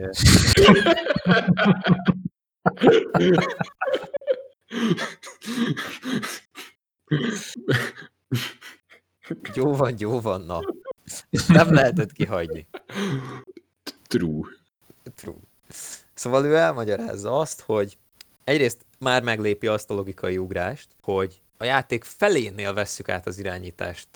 [9.54, 10.60] jó van, jó van, na.
[11.48, 12.68] Nem lehetett kihagyni.
[14.06, 14.48] True.
[15.14, 15.36] True.
[16.14, 17.98] Szóval ő elmagyarázza azt, hogy
[18.44, 24.08] egyrészt már meglépi azt a logikai ugrást, hogy a játék felénél vesszük át az irányítást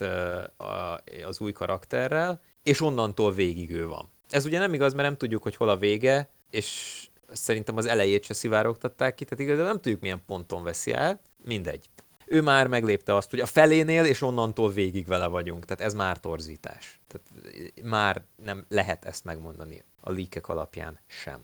[1.27, 4.11] az új karakterrel, és onnantól végig ő van.
[4.31, 6.99] Ez ugye nem igaz, mert nem tudjuk, hogy hol a vége, és
[7.33, 11.89] szerintem az elejét se szivárogtatták ki, tehát igazából nem tudjuk, milyen ponton veszi el, mindegy.
[12.33, 16.21] Ő már meglépte azt, hogy a felénél, és onnantól végig vele vagyunk, tehát ez már
[16.21, 17.01] torzítás.
[17.07, 21.41] Tehát már nem lehet ezt megmondani a líkek alapján sem.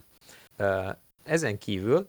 [1.22, 2.08] Ezen kívül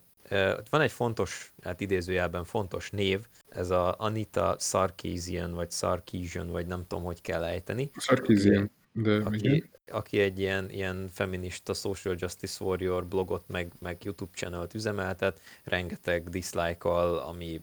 [0.69, 6.85] van egy fontos, hát idézőjelben fontos név, ez a Anita Sarkeesian, vagy Sarkeesian, vagy nem
[6.87, 7.89] tudom, hogy kell ejteni.
[7.95, 14.31] Sarkeesian, de aki, aki egy ilyen, ilyen feminista social justice warrior blogot, meg, meg YouTube
[14.35, 17.61] channelt üzemeltet, rengeteg dislike-kal, ami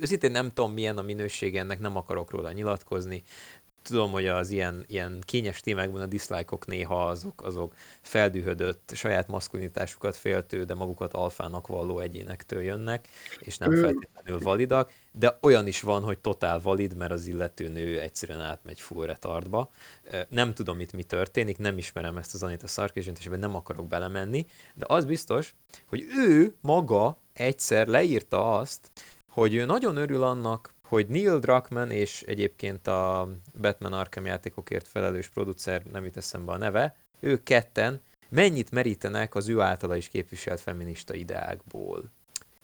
[0.00, 3.22] őszintén nem tudom milyen a minőség ennek, nem akarok róla nyilatkozni,
[3.82, 10.16] tudom, hogy az ilyen, ilyen kényes témákban a diszlájkok néha azok, azok feldühödött, saját maszkulinitásukat
[10.16, 13.08] féltő, de magukat alfának valló egyénektől jönnek,
[13.38, 18.00] és nem feltétlenül validak, de olyan is van, hogy totál valid, mert az illető nő
[18.00, 19.70] egyszerűen átmegy full retardba.
[20.28, 24.46] Nem tudom itt mi történik, nem ismerem ezt az Anita Sarkeesian, és nem akarok belemenni,
[24.74, 25.54] de az biztos,
[25.86, 28.90] hogy ő maga egyszer leírta azt,
[29.30, 33.28] hogy ő nagyon örül annak, hogy Neil Druckmann és egyébként a
[33.60, 39.48] Batman Arkham játékokért felelős producer, nem jut eszembe a neve, ők ketten mennyit merítenek az
[39.48, 42.10] ő általa is képviselt feminista ideákból.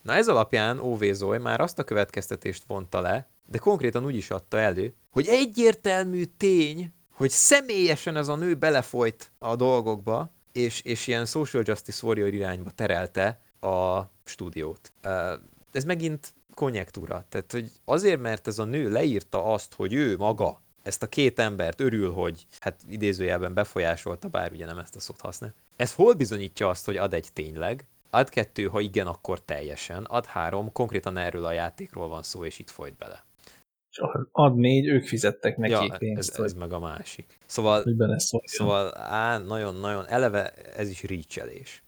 [0.03, 4.31] Na ez alapján OV Zoe már azt a következtetést vonta le, de konkrétan úgy is
[4.31, 11.07] adta elő, hogy egyértelmű tény, hogy személyesen ez a nő belefolyt a dolgokba, és, és
[11.07, 14.93] ilyen social justice warrior irányba terelte a stúdiót.
[15.73, 17.25] Ez megint konjektúra.
[17.29, 21.39] Tehát, hogy azért, mert ez a nő leírta azt, hogy ő maga ezt a két
[21.39, 25.55] embert örül, hogy hát idézőjelben befolyásolta, bár ugye nem ezt a szót használ.
[25.77, 30.25] Ez hol bizonyítja azt, hogy ad egy tényleg, ad kettő, ha igen, akkor teljesen, ad
[30.25, 33.25] három, konkrétan erről a játékról van szó, és itt folyt bele.
[33.91, 37.39] És ad négy, ők fizettek neki Ja, pénzt, ez, ez meg a másik.
[37.47, 37.85] Szóval,
[38.45, 41.83] szóval á, nagyon-nagyon eleve ez is rícselés.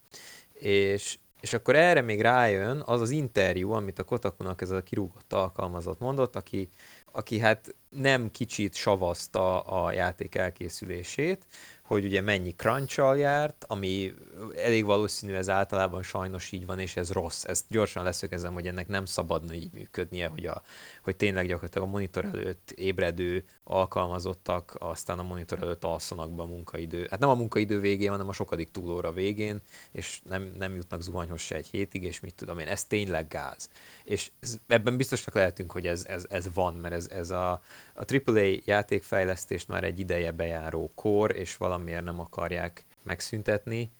[0.53, 5.33] És, és akkor erre még rájön az az interjú, amit a Kotakunak ez a kirúgott
[5.33, 6.69] alkalmazott mondott, aki,
[7.11, 11.45] aki hát nem kicsit savazta a játék elkészülését,
[11.89, 14.13] hogy ugye mennyi crunch járt, ami
[14.55, 17.43] elég valószínű, ez általában sajnos így van, és ez rossz.
[17.43, 20.61] Ezt gyorsan leszögezem, hogy ennek nem szabadna így működnie, hogy, a,
[21.03, 26.45] hogy tényleg gyakorlatilag a monitor előtt ébredő alkalmazottak, aztán a monitor előtt alszanak be a
[26.45, 27.07] munkaidő.
[27.09, 31.41] Hát nem a munkaidő végén, hanem a sokadik túlóra végén, és nem, nem jutnak zuhanyhoz
[31.41, 33.69] se egy hétig, és mit tudom én, ez tényleg gáz.
[34.03, 37.51] És ez, ebben biztosak lehetünk, hogy ez, ez, ez van, mert ez, ez a,
[37.93, 43.91] a AAA játékfejlesztést már egy ideje bejáró kor, és valamiért nem akarják megszüntetni.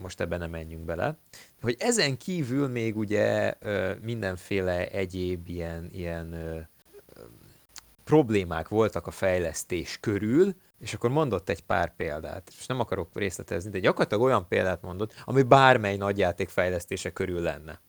[0.00, 1.18] Most ebben nem menjünk bele.
[1.62, 3.54] Hogy ezen kívül még ugye
[4.02, 6.36] mindenféle egyéb ilyen, ilyen
[8.04, 13.70] problémák voltak a fejlesztés körül, és akkor mondott egy pár példát, és nem akarok részletezni,
[13.70, 17.80] de gyakorlatilag olyan példát mondott, ami bármely nagyjáték fejlesztése körül lenne.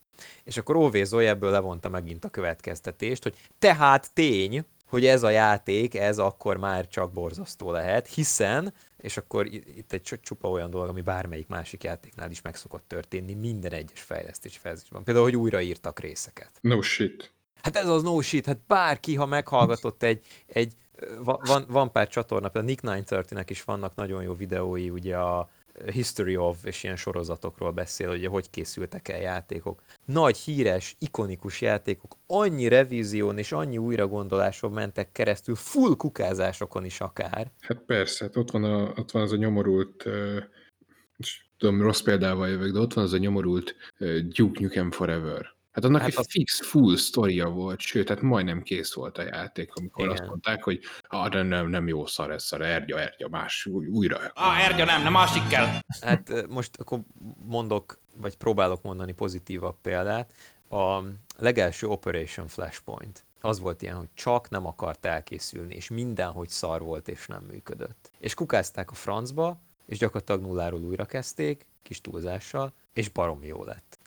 [0.43, 5.29] És akkor OV Zoe ebből levonta megint a következtetést, hogy tehát tény, hogy ez a
[5.29, 10.69] játék, ez akkor már csak borzasztó lehet, hiszen, és akkor itt egy csu- csupa olyan
[10.69, 15.03] dolog, ami bármelyik másik játéknál is meg szokott történni minden egyes fejlesztés fázisban.
[15.03, 16.51] Például, hogy újraírtak részeket.
[16.61, 17.33] No shit.
[17.61, 20.73] Hát ez az no shit, hát bárki, ha meghallgatott egy, egy
[21.23, 25.49] va- van, van pár csatorna, például Nick 930-nek is vannak nagyon jó videói, ugye a
[25.91, 29.81] History of, és ilyen sorozatokról beszél, hogy hogy készültek el játékok.
[30.05, 37.51] Nagy, híres, ikonikus játékok, annyi revízión és annyi újragondoláson mentek keresztül, full kukázásokon is akár.
[37.59, 40.37] Hát persze, hát ott van, a, ott van az a nyomorult, uh,
[41.57, 45.59] tudom, rossz példával jövök, de ott van az a nyomorult uh, Duke Nukem Forever.
[45.71, 49.21] Hát annak Hát egy az- fix, full sztoria volt, sőt, hát majdnem kész volt a
[49.23, 50.17] játék, amikor Igen.
[50.17, 53.87] azt mondták, hogy ah, de nem, nem jó szar ez szar, ergya, ergya, más, új-
[53.87, 54.17] újra.
[54.33, 55.67] Ah, Ergya nem, nem másik kell.
[56.01, 56.99] Hát most akkor
[57.45, 60.33] mondok, vagy próbálok mondani pozitívabb példát.
[60.69, 60.99] A
[61.37, 63.25] legelső Operation Flashpoint.
[63.41, 68.11] Az volt ilyen, hogy csak nem akart elkészülni, és mindenhogy szar volt, és nem működött.
[68.19, 73.99] És kukázták a francba, és gyakorlatilag nulláról újra kezdték, kis túlzással, és baromi jó lett.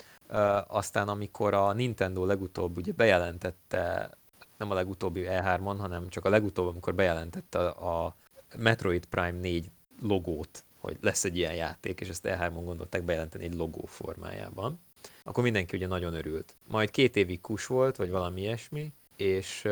[0.67, 4.11] Aztán amikor a Nintendo legutóbb ugye bejelentette,
[4.57, 8.17] nem a legutóbbi E3-on, hanem csak a legutóbb, amikor bejelentette a
[8.57, 9.71] Metroid Prime 4
[10.03, 14.81] logót, hogy lesz egy ilyen játék, és ezt E3-on gondolták bejelenteni egy logó formájában,
[15.23, 16.55] akkor mindenki ugye nagyon örült.
[16.69, 19.69] Majd két évig kus volt, vagy valami ilyesmi, és,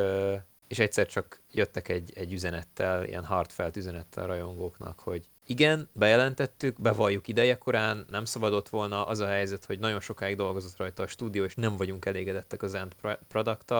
[0.68, 6.80] és egyszer csak jöttek egy, egy üzenettel, ilyen hardfelt üzenettel a rajongóknak, hogy igen, bejelentettük,
[6.80, 11.44] bevalljuk idejekorán, nem szabadott volna az a helyzet, hogy nagyon sokáig dolgozott rajta a stúdió,
[11.44, 13.70] és nem vagyunk elégedettek az end pro- product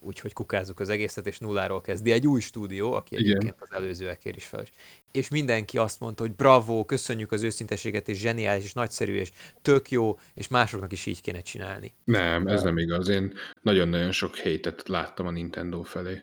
[0.00, 3.24] úgyhogy kukázzuk az egészet, és nulláról kezdi egy új stúdió, aki Igen.
[3.26, 4.72] egyébként az előzőekért is felelős.
[5.12, 9.30] És mindenki azt mondta, hogy bravo, köszönjük az őszinteséget, és zseniális, és nagyszerű, és
[9.62, 11.94] tök jó, és másoknak is így kéne csinálni.
[12.04, 13.08] Nem, ez nem igaz.
[13.08, 16.22] Én nagyon-nagyon sok hétet láttam a Nintendo felé.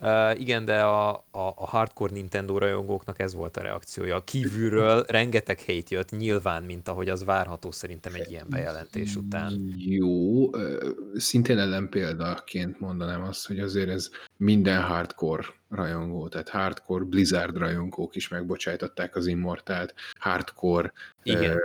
[0.00, 1.22] Uh, igen, de a, a,
[1.56, 4.20] a hardcore Nintendo rajongóknak ez volt a reakciója.
[4.20, 9.74] Kívülről rengeteg hate jött, nyilván, mint ahogy az várható szerintem egy ilyen bejelentés után.
[9.76, 10.50] Jó,
[11.14, 18.28] szintén ellenpéldaként mondanám azt, hogy azért ez minden hardcore rajongó, tehát hardcore Blizzard rajongók is
[18.28, 21.56] megbocsájtották az Immortalt, hardcore Igen, ö,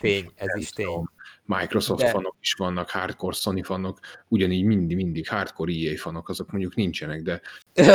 [0.00, 0.86] tény, ez is tény.
[0.86, 1.10] tudom,
[1.46, 6.50] Microsoft De- fanok is vannak, hardcore Sony fanok, ugyanígy mindig, mindig hardcore EA fanok, azok
[6.50, 7.40] mondjuk nincsenek, de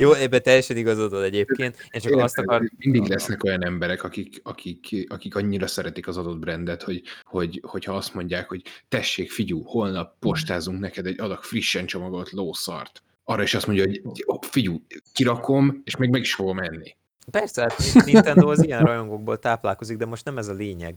[0.00, 1.76] Jó, ebben teljesen igazad van egyébként.
[1.90, 2.70] Én csak azt Érted, akar...
[2.78, 7.94] mindig lesznek olyan emberek, akik, akik, akik annyira szeretik az adott brandet, hogy, hogy, hogyha
[7.94, 13.02] azt mondják, hogy tessék, figyú, holnap postázunk neked egy adag frissen csomagolt lószart.
[13.24, 14.82] Arra is azt mondja, hogy "Jó, figyú,
[15.12, 16.96] kirakom, és még meg is fogom enni.
[17.30, 20.96] Persze, hát Nintendo az ilyen rajongókból táplálkozik, de most nem ez a lényeg.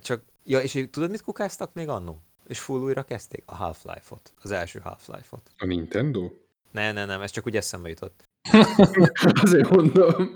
[0.00, 2.22] Csak, ja, és tudod, mit kukáztak még annó?
[2.50, 5.50] és full újra kezdték a Half-Life-ot, az első Half-Life-ot.
[5.58, 6.30] A Nintendo?
[6.70, 8.28] Ne, ne, nem, ez csak úgy eszembe jutott.
[9.42, 10.32] Azért mondom,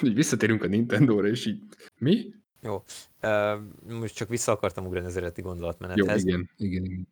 [0.00, 1.62] hogy visszatérünk a Nintendo-ra, és így,
[1.98, 2.34] mi?
[2.60, 2.84] Jó,
[3.22, 3.60] uh,
[3.98, 7.08] most csak vissza akartam ugrani az eredeti Jó, gondolatmenethez, igen, igen, igen.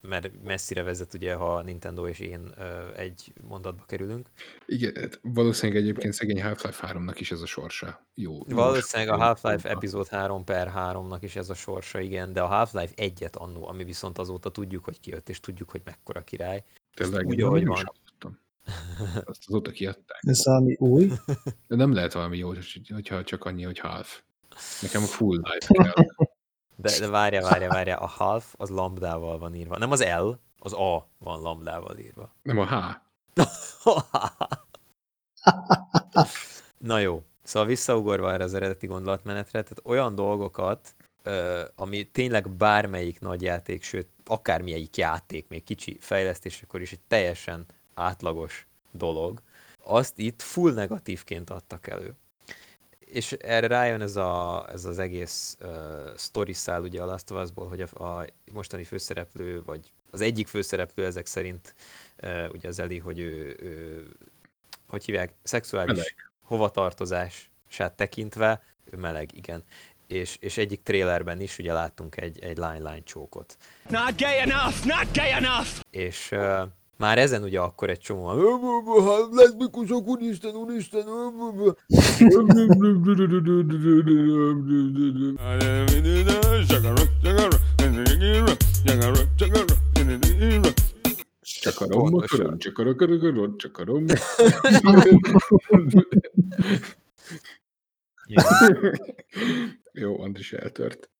[0.00, 2.54] Mert messzire vezet ugye, ha Nintendo és én
[2.96, 4.28] egy mondatba kerülünk.
[4.66, 8.06] Igen, hát valószínűleg egyébként szegény Half-Life 3-nak is ez a sorsa.
[8.14, 8.38] Jó.
[8.48, 9.16] Valószínűleg a.
[9.16, 13.68] Half-Life epizód 3 per 3-nak is ez a sorsa, igen, de a Half-Life egyet annó,
[13.68, 16.64] ami viszont azóta tudjuk, hogy kijött, és tudjuk, hogy mekkora király.
[16.94, 17.92] Tényleg, úgy, ahogy van.
[19.24, 20.18] Azt azóta kiadták.
[20.20, 21.10] Ez valami új.
[21.66, 22.52] De nem lehet valami jó,
[22.88, 24.22] hogyha csak annyi, hogy half.
[24.82, 26.04] Nekem a full life kell.
[26.80, 29.78] De, de várja, várja, várja, a half az lambdával van írva.
[29.78, 32.34] Nem az L, az A van lambdával írva.
[32.42, 32.74] Nem a H.
[36.78, 40.94] Na jó, szóval visszaugorva erre az eredeti gondolatmenetre, tehát olyan dolgokat,
[41.74, 48.66] ami tényleg bármelyik nagy játék, sőt, akármelyik játék, még kicsi fejlesztésekor is egy teljesen átlagos
[48.90, 49.42] dolog,
[49.84, 52.14] azt itt full negatívként adtak elő.
[53.12, 55.68] És erre rájön ez, a, ez az egész uh,
[56.16, 60.46] story szál ugye a Last of Us-ból, hogy a, a mostani főszereplő, vagy az egyik
[60.46, 61.74] főszereplő ezek szerint,
[62.22, 64.06] uh, ugye az Eli, hogy ő, ő
[64.88, 66.30] hogy hívják, szexuális Meleg.
[66.42, 69.64] hovatartozását tekintve, ő meleg, igen.
[70.06, 73.56] És, és egyik trélerben is ugye láttunk egy, egy line-line csókot.
[73.88, 74.84] Not gay enough!
[74.84, 75.68] Not gay enough!
[75.90, 76.62] És uh,
[77.00, 78.32] már ezen ugye akkor egy csomó
[79.32, 81.04] leszbikusok, úristen, úristen,
[91.60, 92.58] Csak a rom, Pontosan.
[92.58, 94.04] csak a rom, csak a rom.
[99.92, 101.10] Jó, Andris eltört.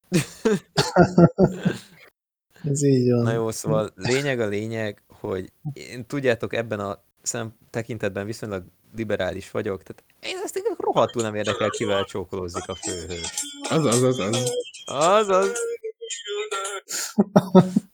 [2.64, 3.22] Ez így van.
[3.22, 8.64] Na jó, szóval lényeg a lényeg, hogy én tudjátok ebben a szem tekintetben viszonylag
[8.96, 13.44] liberális vagyok, tehát én ezt így rohadtul nem érdekel, kivel csókolózik a főhős.
[13.68, 14.52] Az, az, az, az.
[14.84, 15.52] Azaz.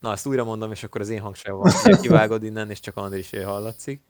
[0.01, 2.01] Na, ezt újra mondom, és akkor az én hangsávom van.
[2.01, 4.03] Kivágod innen, és csak Andris hallatszik.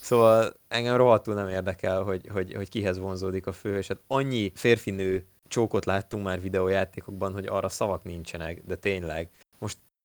[0.00, 4.52] Szóval engem rohadtul nem érdekel, hogy, hogy, hogy kihez vonzódik a fő, és hát annyi
[4.54, 9.30] férfinő csókot láttunk már videójátékokban, hogy arra szavak nincsenek, de tényleg.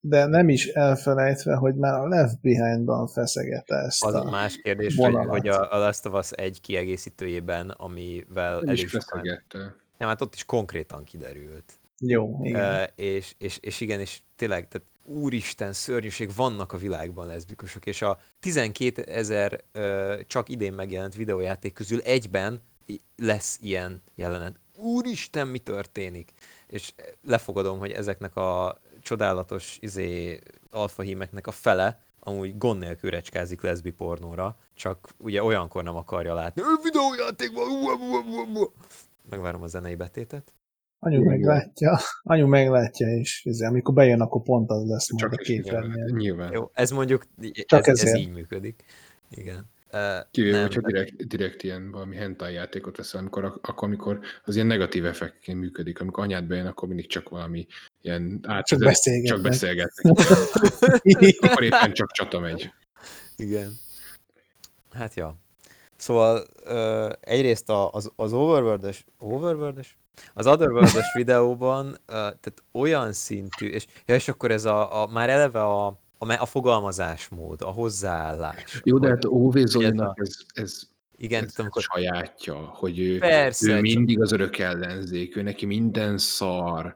[0.02, 4.24] De nem is elfelejtve, hogy már a Left Behind-ban feszegette ezt Az a...
[4.24, 5.30] más kérdés, hogy, vonalat.
[5.30, 9.22] hogy a, a Last of Us egy kiegészítőjében, amivel Nem elég is sokan...
[9.22, 9.76] feszegette.
[9.98, 11.80] Nem, hát ott is konkrétan kiderült.
[12.00, 12.82] Jó, igen.
[12.82, 18.02] Uh, és, és, és igen, és tényleg, tehát úristen, szörnyűség, vannak a világban leszbikusok, és
[18.02, 22.62] a 12 ezer uh, csak idén megjelent videójáték közül egyben
[23.18, 24.60] lesz ilyen jelenet.
[24.76, 26.32] Úristen, mi történik?
[26.68, 26.94] És
[27.24, 30.40] lefogadom, hogy ezeknek a csodálatos izé,
[30.72, 36.62] alfahímeknek a fele amúgy gond nélkül recskázik leszbi pornóra, csak ugye olyankor nem akarja látni.
[36.62, 37.64] "Ö, Videójátékban!
[37.68, 38.74] ú, ú, ú, ú, ú."
[39.30, 40.54] Megvárom a zenei betétet.
[41.00, 45.44] Anyu meglátja, anyu meglátja, és izé, amikor bejön, akkor pont az lesz majd Csak a
[45.44, 46.16] képernyőn.
[46.16, 46.52] nyilván.
[46.52, 47.26] Jó, ez mondjuk,
[47.66, 48.84] Csak ez, ez így működik.
[49.30, 49.70] Igen.
[50.32, 54.68] Kivéve, nem, hogyha direkt, direkt ilyen valami hentai játékot veszel, amikor, akkor, amikor az ilyen
[54.68, 57.68] negatív effektként működik, amikor anyád bejön, akkor mindig csak valami
[58.02, 59.42] ilyen át, Csak csak beszélgetnek.
[59.42, 60.18] beszélgetnek.
[61.50, 62.74] akkor éppen csak csata megy.
[63.36, 63.72] Igen.
[64.92, 65.36] Hát ja.
[65.96, 69.86] Szóval uh, egyrészt a, az, az overworld overworld
[70.34, 75.30] az otherworld videóban uh, tehát olyan szintű, és, ja, és akkor ez a, a már
[75.30, 78.82] eleve a, a, a fogalmazásmód, a hozzáállás.
[78.84, 80.82] Jó, de hát Óvé ez Zolinak ez, ez,
[81.16, 85.66] Igen, ez, tehát amikor sajátja, hogy ő, Persze, ő mindig az örök ellenzék, ő neki
[85.66, 86.96] minden szar.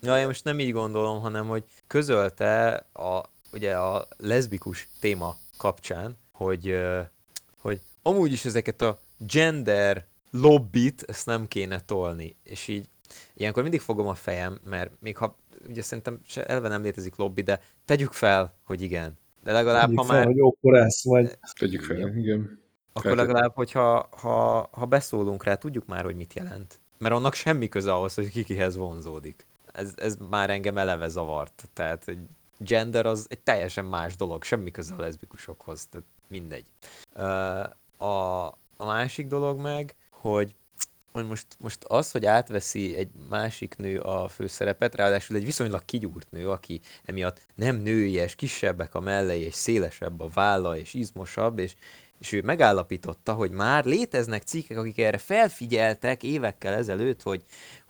[0.00, 3.20] Ja, én most nem így gondolom, hanem hogy közölte a,
[3.52, 6.78] ugye a leszbikus téma kapcsán, hogy,
[7.58, 12.36] hogy amúgy is ezeket a gender lobbit, ezt nem kéne tolni.
[12.42, 12.88] És így
[13.34, 15.36] ilyenkor mindig fogom a fejem, mert még ha
[15.68, 19.18] ugye szerintem se elve nem létezik lobby, de tegyük fel, hogy igen.
[19.42, 22.62] De legalább, Tegyük ha fel, már hogy akkor ez, vagy Tegyük fel, igen.
[22.92, 23.16] akkor Feltétlenül.
[23.16, 26.80] legalább, hogyha ha, ha beszólunk rá, tudjuk már, hogy mit jelent.
[26.98, 29.46] Mert annak semmi köze ahhoz, hogy ki kihez vonzódik.
[29.72, 31.68] Ez, ez már engem eleve zavart.
[31.72, 32.18] Tehát egy
[32.58, 36.64] gender az egy teljesen más dolog, semmi köze a leszbikusokhoz, tehát mindegy.
[37.96, 38.06] A,
[38.76, 40.54] a másik dolog meg, hogy
[41.14, 46.30] hogy most, most az, hogy átveszi egy másik nő a főszerepet, ráadásul egy viszonylag kigyúrt
[46.30, 51.74] nő, aki emiatt nem nőies, kisebbek a mellei, és szélesebb a válla, és izmosabb, és,
[52.18, 57.44] és ő megállapította, hogy már léteznek cikkek, akik erre felfigyeltek évekkel ezelőtt, hogy,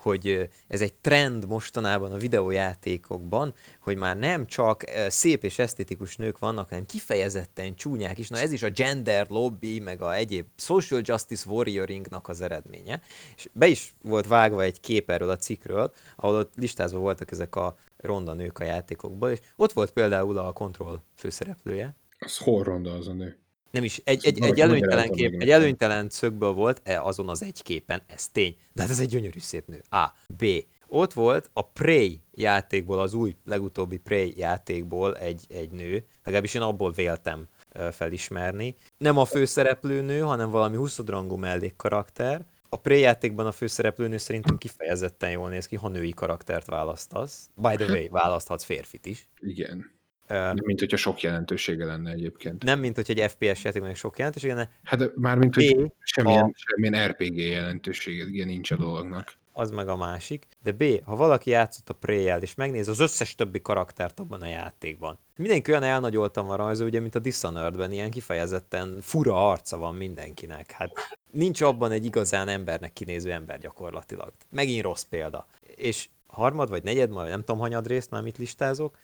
[0.05, 6.39] hogy ez egy trend mostanában a videójátékokban, hogy már nem csak szép és esztétikus nők
[6.39, 8.29] vannak, hanem kifejezetten csúnyák is.
[8.29, 13.01] Na ez is a gender lobby, meg a egyéb social justice warrioringnak az eredménye.
[13.37, 17.57] És be is volt vágva egy kép erről a cikkről, ahol ott listázva voltak ezek
[17.57, 22.93] a ronda nők a játékokból, és ott volt például a Control főszereplője, Az hol ronda
[22.93, 23.44] az a nő?
[23.75, 27.63] Nem is, egy, egy, egy előnytelen kép, egy előnytelen szögből volt e, azon az egy
[27.63, 28.57] képen, ez tény.
[28.73, 29.83] De hát ez egy gyönyörű szép nő.
[29.91, 30.13] A.
[30.29, 30.45] B.
[30.87, 36.63] Ott volt a Prey játékból, az új, legutóbbi Prey játékból egy, egy nő, legalábbis én
[36.63, 37.49] abból véltem
[37.93, 38.77] felismerni.
[38.97, 42.45] Nem a főszereplő nő, hanem valami 20 rangú mellékkarakter.
[42.69, 47.51] A Prey játékban a főszereplőnő szerintem kifejezetten jól néz ki, ha női karaktert választasz.
[47.55, 49.29] By the way, választhatsz férfit is.
[49.41, 49.94] Igen.
[50.29, 52.63] Nem, mint hogyha sok jelentősége lenne egyébként.
[52.63, 55.93] Nem, mint hogy egy FPS játékban sok jelentőség lenne, Hát mármint, hogy B.
[56.01, 59.33] semmilyen, a- semmilyen RPG jelentősége nincs a dolognak.
[59.57, 60.47] az meg a másik.
[60.63, 64.47] De B, ha valaki játszott a prey és megnéz az összes többi karaktert abban a
[64.47, 65.19] játékban.
[65.37, 70.71] Mindenki olyan elnagyoltan van rajzol, ugye, mint a Dishonored-ben, ilyen kifejezetten fura arca van mindenkinek.
[70.71, 70.91] Hát
[71.31, 74.33] nincs abban egy igazán embernek kinéző ember gyakorlatilag.
[74.51, 75.47] Megint rossz példa.
[75.77, 78.99] És harmad vagy negyed, majd nem tudom hanyad részt, már mit listázok,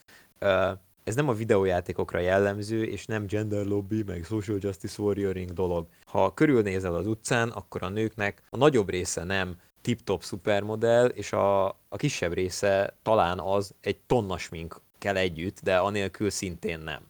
[1.03, 5.87] ez nem a videójátékokra jellemző, és nem gender lobby, meg social justice warrioring dolog.
[6.05, 11.65] Ha körülnézel az utcán, akkor a nőknek a nagyobb része nem tip-top szupermodell, és a,
[11.67, 17.09] a kisebb része talán az egy tonna smink kell együtt, de anélkül szintén nem.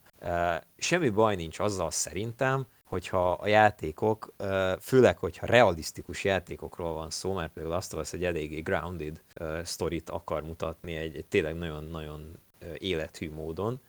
[0.78, 4.34] Semmi baj nincs azzal szerintem, hogyha a játékok,
[4.80, 10.10] főleg, hogyha realisztikus játékokról van szó, mert például azt az, egy eléggé grounded ö, sztorit
[10.10, 13.80] akar mutatni, egy, egy tényleg nagyon-nagyon ö, élethű módon,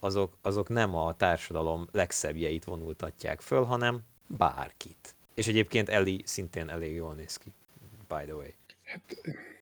[0.00, 5.14] azok, azok nem a társadalom legszebbjeit vonultatják föl, hanem bárkit.
[5.34, 7.52] És egyébként Ellie szintén elég jól néz ki,
[8.08, 8.48] by the way.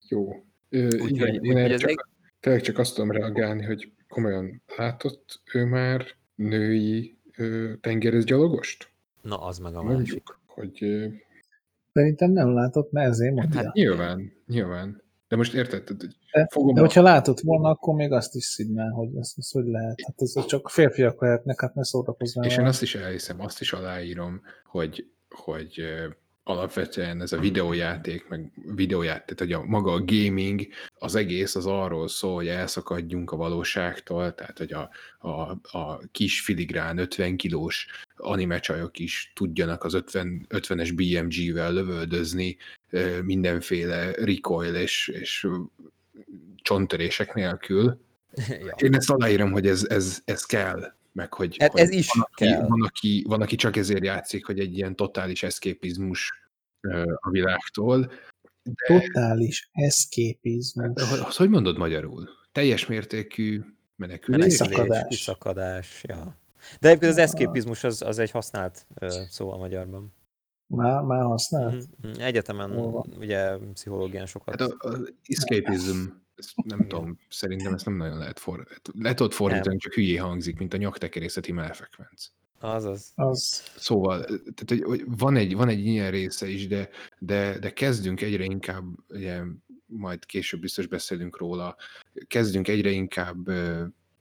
[0.08, 0.44] Jó.
[0.68, 2.04] Ö, Úgyhogy- igen, én úgyhogy erre ez csak, egy-
[2.40, 8.90] tényleg csak azt tudom reagálni, hogy komolyan látott ő már női ö, tengerészgyalogost?
[9.22, 9.96] Na, az meg a másik.
[9.96, 11.06] Mondjuk, hogy ö,
[11.92, 13.62] Szerintem nem látott, mert ezért mondja.
[13.62, 15.02] hát nyilván, nyilván.
[15.28, 15.96] De most érted, hogy
[16.32, 19.50] De, fogom de a- hogyha látott volna, akkor még azt is szidná, hogy ez, ez
[19.50, 20.00] hogy lehet.
[20.06, 22.44] Hát ez csak férfiak lehetnek, hát ne szórakozzál.
[22.44, 25.80] És én azt is elhiszem, azt is aláírom, hogy, hogy
[26.44, 30.66] alapvetően ez a videójáték, meg videójáték, tehát hogy a, maga a gaming,
[30.98, 36.40] az egész az arról szól, hogy elszakadjunk a valóságtól, tehát hogy a, a, a kis
[36.40, 37.86] filigrán 50 kilós
[38.16, 42.56] animecsajok is tudjanak az 50, 50-es BMG-vel lövöldözni
[43.22, 45.56] mindenféle recoil és, és ö,
[46.56, 48.00] csontörések nélkül.
[48.66, 48.74] ja.
[48.76, 52.26] Én ezt aláírom, hogy ez, ez, ez kell, meg hogy, Hát hogy ez is van,
[52.30, 52.68] aki.
[52.68, 56.32] Van, aki, van, aki csak ezért játszik, hogy egy ilyen totális eszképizmus
[57.14, 58.12] a világtól.
[58.62, 61.08] De Totális eszképizmus.
[61.10, 62.28] hogy- azt hogy mondod magyarul?
[62.52, 63.62] Teljes mértékű
[63.96, 64.58] menekülés?
[64.58, 66.36] Menekülés, kiszakadás, ja.
[66.80, 68.86] De egyébként az eszképizmus az, az egy használt
[69.28, 70.14] szó a magyarban.
[70.66, 71.72] Már, már használt?
[71.72, 72.20] Mhm, mhm.
[72.20, 73.14] Egyetemen, Hol van?
[73.18, 74.60] ugye pszichológián sokat.
[74.60, 75.98] Hát a, a escapism,
[76.36, 79.02] ezt nem tudom, szerintem ezt nem nagyon lehet fordítani.
[79.02, 79.78] Le tudod fordítani, Nem.
[79.78, 82.26] csak hülyé hangzik, mint a nyaktekerészeti melfekvenc.
[82.60, 83.12] Azaz.
[83.14, 87.72] Az Szóval, tehát, hogy, hogy van, egy, van egy ilyen része is, de, de, de
[87.72, 89.42] kezdünk egyre inkább, ugye,
[89.86, 91.76] majd később biztos beszélünk róla,
[92.26, 93.48] kezdünk egyre inkább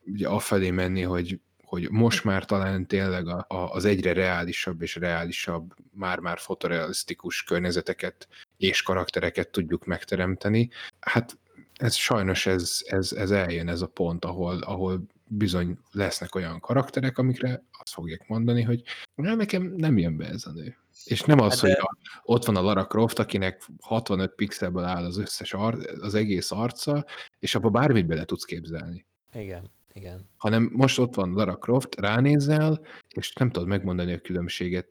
[0.05, 4.95] ugye, afelé menni, hogy, hogy most már talán tényleg a, a, az egyre reálisabb és
[4.95, 10.70] reálisabb, már-már fotorealisztikus környezeteket és karaktereket tudjuk megteremteni.
[10.99, 11.38] Hát
[11.74, 17.17] ez sajnos ez, ez, ez eljön ez a pont, ahol, ahol bizony lesznek olyan karakterek,
[17.17, 18.84] amikre azt fogják mondani, hogy
[19.15, 20.78] "Na, nekem nem jön be ez a nő.
[21.05, 24.84] És nem az, Hát hogy de- a, ott van a Lara Croft, akinek 65 pixelből
[24.84, 27.05] áll az összes ar, az egész arca,
[27.39, 29.05] és abba bármit bele tudsz képzelni.
[29.34, 30.30] Igen, igen.
[30.38, 32.82] Hanem most ott van Lara Croft, ránézel,
[33.15, 34.88] és nem tudod megmondani a különbséget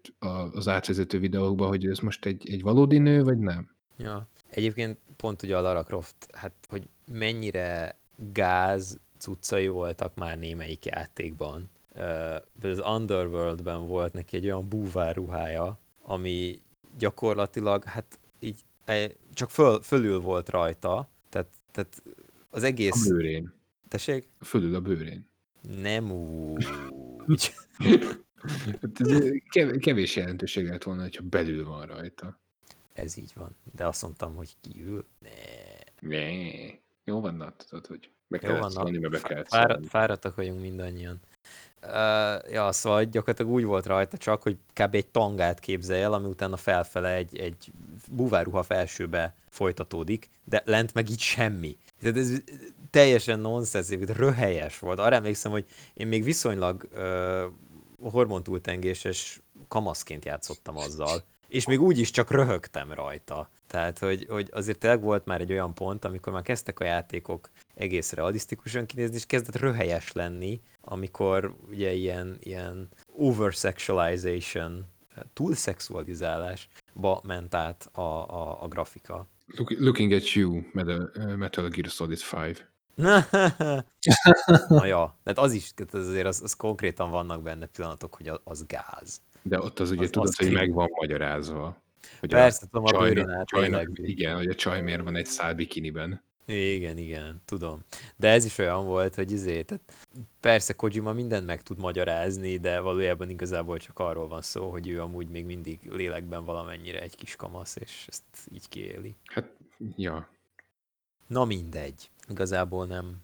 [0.53, 3.71] az átvezető videókban, hogy ez most egy, egy valódi nő, vagy nem.
[3.97, 4.29] Ja.
[4.53, 11.71] Egyébként pont ugye a Lara Croft, hát hogy mennyire gáz cuccai voltak már némelyik játékban.
[11.95, 16.63] Uh, az Underworldben volt neki egy olyan búvár ruhája, ami
[16.99, 22.03] gyakorlatilag hát így eh, csak föl, fölül volt rajta, tehát, tehát
[22.51, 23.09] az A egész...
[23.09, 23.53] bőrén.
[23.89, 24.29] Tessék?
[24.41, 25.29] Fölül a bőrén.
[25.81, 26.69] Nem úgy.
[28.81, 32.41] Hát kevés jelentőség lehet volna, hogyha belül van rajta.
[32.93, 33.57] Ez így van.
[33.77, 35.07] De azt mondtam, hogy kívül.
[35.19, 35.31] Ne.
[36.09, 36.31] Ne.
[37.05, 41.21] Jó van, na, tudod, hogy be van, szólni, mert be kellett fáradt, fáradtak vagyunk mindannyian.
[41.83, 44.95] Uh, ja, szóval gyakorlatilag úgy volt rajta csak, hogy kb.
[44.95, 47.73] egy tangát képzelj el, ami utána felfele egy, egy
[48.09, 51.77] búváruha felsőbe folytatódik, de lent meg így semmi.
[52.01, 52.33] Tehát ez
[52.91, 54.99] teljesen nonsens, röhelyes volt.
[54.99, 61.23] Arra emlékszem, hogy én még viszonylag uh, hormontúltengéses kamaszként játszottam azzal,
[61.53, 63.51] és még úgy is csak röhögtem rajta.
[63.67, 67.51] Tehát, hogy, hogy azért tényleg volt már egy olyan pont, amikor már kezdtek a játékok
[67.75, 74.85] egész realisztikusan kinézni, és kezdett röhelyes lenni, amikor ugye ilyen, ilyen oversexualization,
[75.33, 79.27] túlszexualizálásba ment át a, a, a grafika.
[79.47, 82.71] Look, looking at you, Metal, uh, Metal Gear Solid 5.
[84.69, 88.41] Na ja, tehát az is, tehát azért az, az konkrétan vannak benne pillanatok, hogy az,
[88.45, 89.21] az gáz.
[89.43, 91.77] De ott az ugye Az- tudod, hogy meg van magyarázva.
[92.21, 96.23] Hogy Persze, tudom, a át csajnak, igen, hogy a csaj miért van egy szál bikiniben.
[96.47, 97.85] Igen, igen, tudom.
[98.17, 99.83] De ez is olyan volt, hogy izé, tehát
[100.41, 105.01] persze Kojima mindent meg tud magyarázni, de valójában igazából csak arról van szó, hogy ő
[105.01, 108.23] amúgy még mindig lélekben valamennyire egy kis kamasz, és ezt
[108.53, 109.17] így kiéli.
[109.25, 109.51] Hát,
[109.97, 110.29] ja.
[111.27, 113.17] Na mindegy, igazából nem,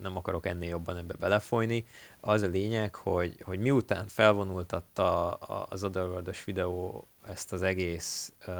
[0.00, 1.86] nem akarok ennél jobban ebbe belefolyni.
[2.20, 5.30] Az a lényeg, hogy, hogy miután felvonultatta
[5.64, 8.54] az Otherworld-os videó ezt az egész uh,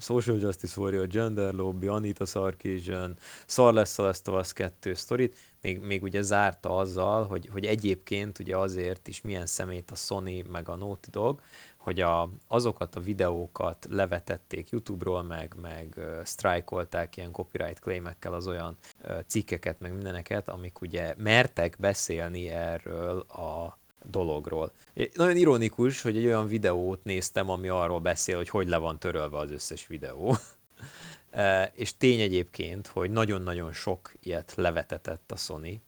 [0.00, 3.16] Social Justice Warrior, Gender Lobby, Anita Sarkeesian,
[3.46, 7.64] Szar lesz a Last of Us 2 sztorit, még, még ugye zárta azzal, hogy, hogy
[7.64, 11.40] egyébként ugye azért is milyen szemét a Sony meg a Naughty Dog,
[11.88, 18.46] hogy a, azokat a videókat levetették YouTube-ról, meg, meg uh, sztrájkolták ilyen copyright claimekkel az
[18.46, 18.76] olyan
[19.26, 24.72] cikkeket, meg mindeneket, amik ugye mertek beszélni erről a dologról.
[25.14, 29.38] Nagyon ironikus, hogy egy olyan videót néztem, ami arról beszél, hogy hogy le van törölve
[29.38, 30.36] az összes videó.
[31.72, 35.80] És tény egyébként, hogy nagyon-nagyon sok ilyet levetetett a Sony.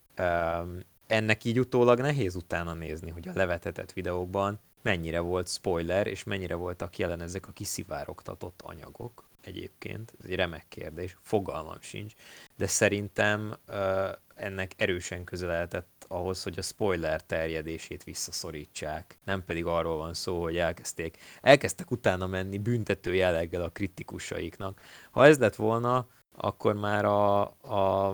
[1.06, 6.54] Ennek így utólag nehéz utána nézni, hogy a levetetett videókban mennyire volt spoiler, és mennyire
[6.54, 10.12] voltak jelen ezek a kiszivárogtatott anyagok egyébként.
[10.18, 12.12] Ez egy remek kérdés, fogalmam sincs,
[12.56, 19.18] de szerintem e, ennek erősen közeledett ahhoz, hogy a spoiler terjedését visszaszorítsák.
[19.24, 24.80] Nem pedig arról van szó, hogy elkezdték, elkezdtek utána menni büntető jelleggel a kritikusaiknak.
[25.10, 28.08] Ha ez lett volna, akkor már a, a,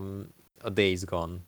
[0.60, 1.38] a Days Gone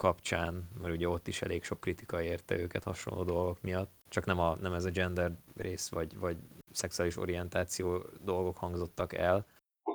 [0.00, 4.38] kapcsán, mert ugye ott is elég sok kritika érte őket hasonló dolgok miatt, csak nem,
[4.38, 6.36] a, nem ez a gender rész, vagy, vagy
[6.72, 9.46] szexuális orientáció dolgok hangzottak el,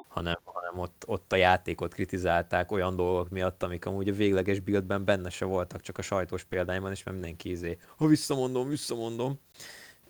[0.08, 5.06] hanem, hanem ott, ott a játékot kritizálták olyan dolgok miatt, amik amúgy a végleges buildben
[5.06, 9.40] benne se voltak, csak a sajtos példányban, és már mindenki izé, ha visszamondom, visszamondom.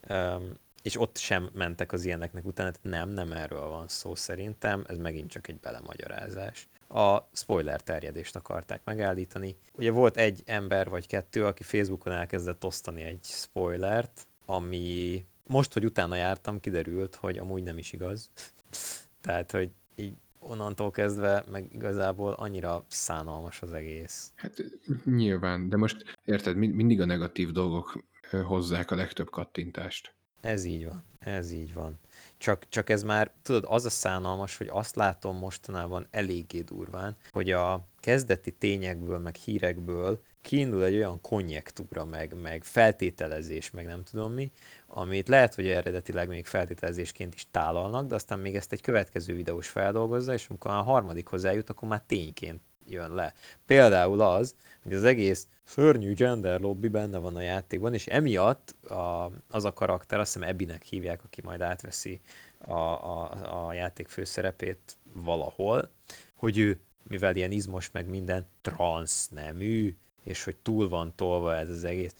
[0.09, 4.97] Um, és ott sem mentek az ilyeneknek utána, nem, nem erről van szó szerintem, ez
[4.97, 6.67] megint csak egy belemagyarázás.
[6.95, 9.55] A spoiler terjedést akarták megállítani.
[9.73, 15.85] Ugye volt egy ember vagy kettő, aki Facebookon elkezdett osztani egy spoilert, ami most, hogy
[15.85, 18.29] utána jártam, kiderült, hogy amúgy nem is igaz.
[19.21, 24.31] Tehát, hogy így onnantól kezdve meg igazából annyira szánalmas az egész.
[24.35, 24.63] Hát
[25.05, 28.03] nyilván, de most érted, mind- mindig a negatív dolgok
[28.45, 30.13] hozzák a legtöbb kattintást.
[30.41, 31.99] Ez így van, ez így van.
[32.37, 37.51] Csak, csak ez már, tudod, az a szánalmas, hogy azt látom mostanában eléggé durván, hogy
[37.51, 44.33] a kezdeti tényekből, meg hírekből kiindul egy olyan konjektúra, meg, meg feltételezés, meg nem tudom
[44.33, 44.51] mi,
[44.87, 49.67] amit lehet, hogy eredetileg még feltételezésként is tálalnak, de aztán még ezt egy következő videós
[49.67, 53.33] feldolgozza, és amikor a harmadikhoz eljut, akkor már tényként jön le.
[53.65, 59.31] Például az, hogy az egész szörnyű gender lobby benne van a játékban, és emiatt a,
[59.49, 62.21] az a karakter, azt hiszem Ebinek hívják, aki majd átveszi
[62.57, 65.89] a, a, a játék főszerepét valahol,
[66.33, 71.83] hogy ő, mivel ilyen izmos meg minden, transznemű, és hogy túl van tolva ez az
[71.83, 72.15] egész.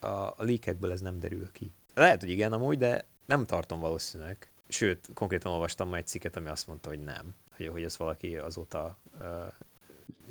[0.00, 1.72] A, a leakekből ez nem derül ki.
[1.94, 4.50] Lehet, hogy igen amúgy, de nem tartom valószínűleg.
[4.68, 7.34] Sőt, konkrétan olvastam már egy cikket, ami azt mondta, hogy nem.
[7.56, 9.52] Hogy, hogy ezt valaki azóta uh,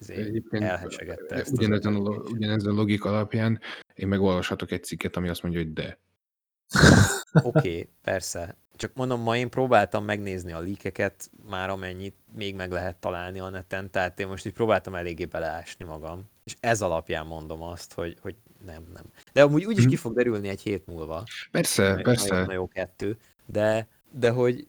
[0.07, 1.51] Egyébként elhesegette ezt.
[1.51, 3.59] ugyanezen, a, ugyanezen a logika alapján
[3.93, 5.97] én megolvashatok egy cikket, ami azt mondja, hogy de.
[7.33, 8.55] Oké, okay, persze.
[8.75, 13.49] Csak mondom, ma én próbáltam megnézni a líkeket, már amennyit még meg lehet találni a
[13.49, 16.29] neten, tehát én most így próbáltam eléggé beleásni magam.
[16.43, 19.03] És ez alapján mondom azt, hogy, hogy nem, nem.
[19.33, 19.89] De amúgy úgyis Mhm.
[19.89, 21.23] ki fog derülni egy hét múlva.
[21.51, 22.29] Persze, persze.
[22.29, 23.17] Nagyon, nagyon kettő.
[23.45, 24.67] De, de hogy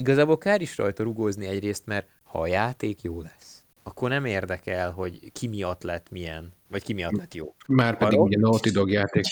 [0.00, 4.90] igazából kár is rajta rugózni egyrészt, mert ha a játék jó lesz, akkor nem érdekel,
[4.90, 7.54] hogy ki miatt lett milyen, vagy ki miatt lett jó.
[7.66, 9.24] Már pedig ugye Naughty Dog játék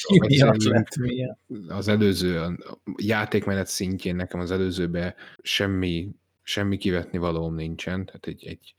[1.69, 2.57] az előző, a
[2.97, 6.11] játékmenet szintjén nekem az előzőben semmi,
[6.43, 8.75] semmi kivetni valóm nincsen, tehát egy, egy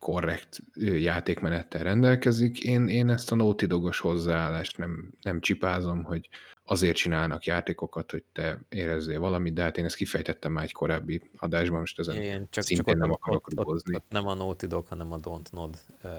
[0.00, 2.64] korrekt játékmenettel rendelkezik.
[2.64, 6.28] Én, én ezt a Naughty Dogos hozzáállást nem, nem csipázom, hogy
[6.64, 11.22] azért csinálnak játékokat, hogy te érezzél valamit, de hát én ezt kifejtettem már egy korábbi
[11.36, 13.94] adásban, most ezen Igen, csak, csak szintén ott, nem akarok ott, ott, rugozni.
[13.94, 15.76] ott, nem a Naughty Dog, hanem a Don't Nod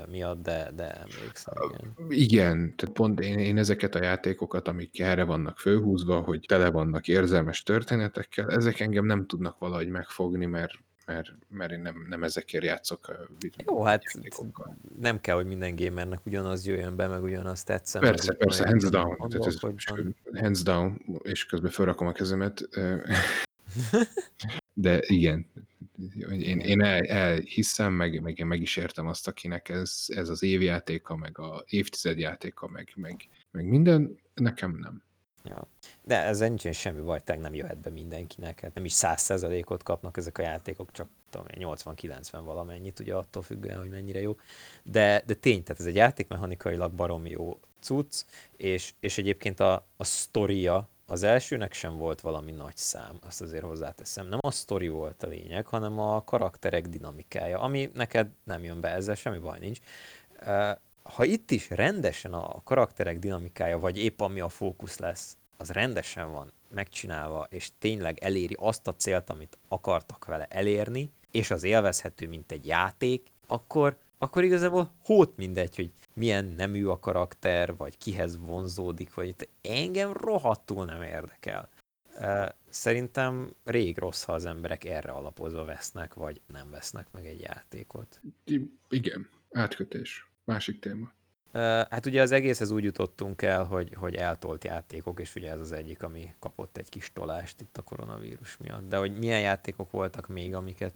[0.10, 1.96] miatt, de, de emlékszem, igen.
[2.10, 7.08] Igen, tehát pont én, én ezeket a játékokat, amik erre vannak fölhúzva, hogy tele vannak
[7.08, 10.74] érzelmes történetekkel, ezek engem nem tudnak valahogy megfogni, mert,
[11.14, 13.28] mert, mert én nem, nem ezekért játszok.
[13.66, 14.78] Jó, hát játékokkal.
[15.00, 18.02] nem kell, hogy minden gamernek ugyanaz jöjjön be, meg ugyanaz tetszen.
[18.02, 19.60] Persze, persze, hands down, tehát ez,
[20.34, 22.70] hands down, és közben felrakom a kezemet.
[24.74, 25.48] De igen,
[26.30, 30.44] én, én el, elhiszem, meg, meg én meg is értem azt, akinek ez, ez az
[30.44, 35.04] évjátéka, meg a évtized játéka, meg, meg, meg minden, nekem nem.
[35.44, 35.68] Ja.
[36.04, 38.60] De ezzel nincsen semmi baj, tényleg nem jöhet be mindenkinek.
[38.60, 43.44] Hát nem is 100%-ot kapnak ezek a játékok, csak tudom én, 80-90 valamennyit, ugye attól
[43.44, 44.36] függően, hogy mennyire jó.
[44.84, 48.26] De, de tény, tehát ez egy játékmechanikailag baromi jó cucc,
[48.58, 53.64] és, és egyébként a, a sztoria az elsőnek sem volt valami nagy szám, azt azért
[53.64, 54.28] hozzáteszem.
[54.28, 58.90] Nem a sztori volt a lényeg, hanem a karakterek dinamikája, ami neked nem jön be,
[58.90, 59.80] ezzel semmi baj nincs.
[61.04, 66.32] Ha itt is rendesen a karakterek dinamikája, vagy épp ami a fókusz lesz, az rendesen
[66.32, 72.28] van megcsinálva, és tényleg eléri azt a célt, amit akartak vele elérni, és az élvezhető,
[72.28, 78.38] mint egy játék, akkor, akkor igazából hót mindegy, hogy milyen nemű a karakter, vagy kihez
[78.38, 81.70] vonzódik, vagy engem rohadtul nem érdekel.
[82.70, 88.22] Szerintem rég rossz, ha az emberek erre alapozva vesznek, vagy nem vesznek meg egy játékot.
[88.90, 90.30] Igen, átkötés.
[90.44, 91.12] Másik téma.
[91.90, 95.72] Hát ugye az egészhez úgy jutottunk el, hogy, hogy eltolt játékok, és ugye ez az
[95.72, 98.90] egyik, ami kapott egy kis tolást itt a koronavírus miatt.
[98.90, 100.94] De hogy milyen játékok voltak még, amiket...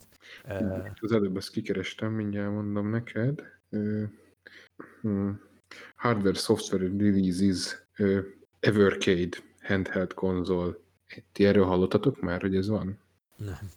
[1.01, 3.41] Az előbb ezt kikerestem, mindjárt mondom neked.
[3.69, 4.03] Ö,
[5.01, 5.41] hmm,
[5.95, 7.83] Hardware Software Releases
[8.59, 10.83] Evercade handheld konzol.
[11.31, 12.99] Ti erről hallottatok már, hogy ez van?
[13.35, 13.71] Nem.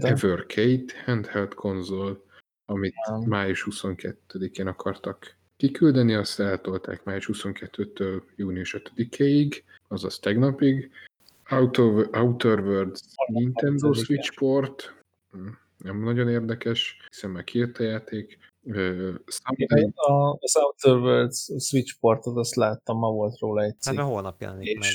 [0.00, 2.24] Evercade handheld konzol,
[2.66, 3.20] amit Nem.
[3.20, 10.90] május 22-én akartak kiküldeni, azt eltolták május 22-től június 5-ig, azaz tegnapig.
[11.50, 14.04] Outer, Outer Worlds Nintendo 25-ig.
[14.04, 14.94] Switch port,
[15.34, 15.48] Hm,
[15.78, 18.38] nem nagyon érdekes, hiszen meg kijött a játék.
[19.94, 24.08] A, az Outer Worlds Switch portot azt láttam, ma volt róla egy Hát cikk, mert
[24.08, 24.90] holnap jelenik meg.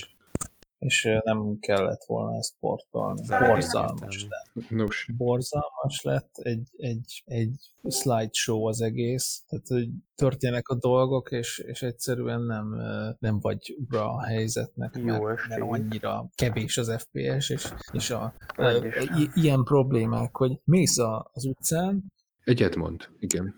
[0.79, 3.21] És, nem kellett volna ezt portolni.
[3.27, 4.69] Borzalmas lett.
[4.69, 5.15] no shit.
[5.17, 7.55] Borzalmas lett, egy, egy, egy
[7.89, 12.75] slideshow az egész, tehát hogy történnek a dolgok, és, és egyszerűen nem,
[13.19, 15.49] nem vagy ura a helyzetnek, Jó mert, estét.
[15.57, 19.17] mert annyira kevés az FPS, és, és a, Rendesen.
[19.17, 22.03] i- ilyen problémák, hogy mész a, az utcán,
[22.43, 23.55] Egyet mond, igen.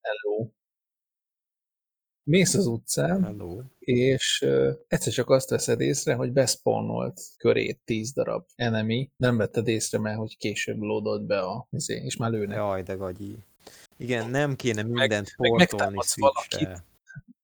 [0.00, 0.48] hello,
[2.24, 3.60] mész az utcán, Hello.
[3.78, 9.68] és uh, egyszer csak azt veszed észre, hogy beszpawnolt körét 10 darab enemy, nem vetted
[9.68, 12.56] észre, mert hogy később lódolt be a izé, és már lőnek.
[12.56, 13.44] Jaj, de gagyi.
[13.96, 16.84] Igen, nem kéne mindent meg portolni valakit.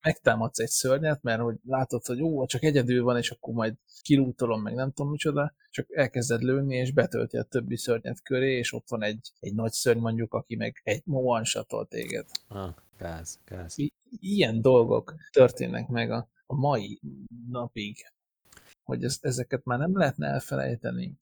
[0.00, 4.62] Megtámadsz egy szörnyet, mert hogy látod, hogy ó, csak egyedül van, és akkor majd kilútolom,
[4.62, 8.88] meg nem tudom micsoda, csak elkezded lőni, és betölti a többi szörnyet köré, és ott
[8.88, 11.44] van egy, egy nagy szörny mondjuk, aki meg egy one
[11.88, 12.26] téged.
[12.48, 13.78] Ah, gáz, gáz.
[13.78, 17.00] I- ilyen dolgok történnek meg a, a mai
[17.48, 17.96] napig,
[18.84, 21.18] hogy ez, ezeket már nem lehetne elfelejteni.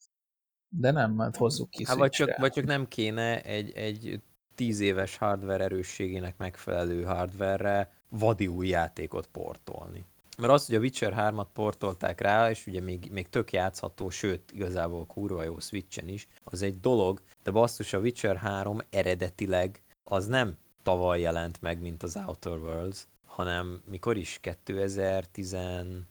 [0.68, 4.20] De nem, mert hozzuk ki Hát vagy csak, vagy csak nem kéne egy, egy
[4.54, 10.04] tíz éves hardware erősségének megfelelő hardware-re vadi új játékot portolni.
[10.38, 14.52] Mert az, hogy a Witcher 3-at portolták rá, és ugye még, még tök játszható, sőt,
[14.52, 20.26] igazából kurva jó Switchen is, az egy dolog, de basszus, a Witcher 3 eredetileg az
[20.26, 20.56] nem
[20.86, 24.38] tavaly jelent meg, mint az Outer Worlds, hanem mikor is?
[24.40, 26.06] 2015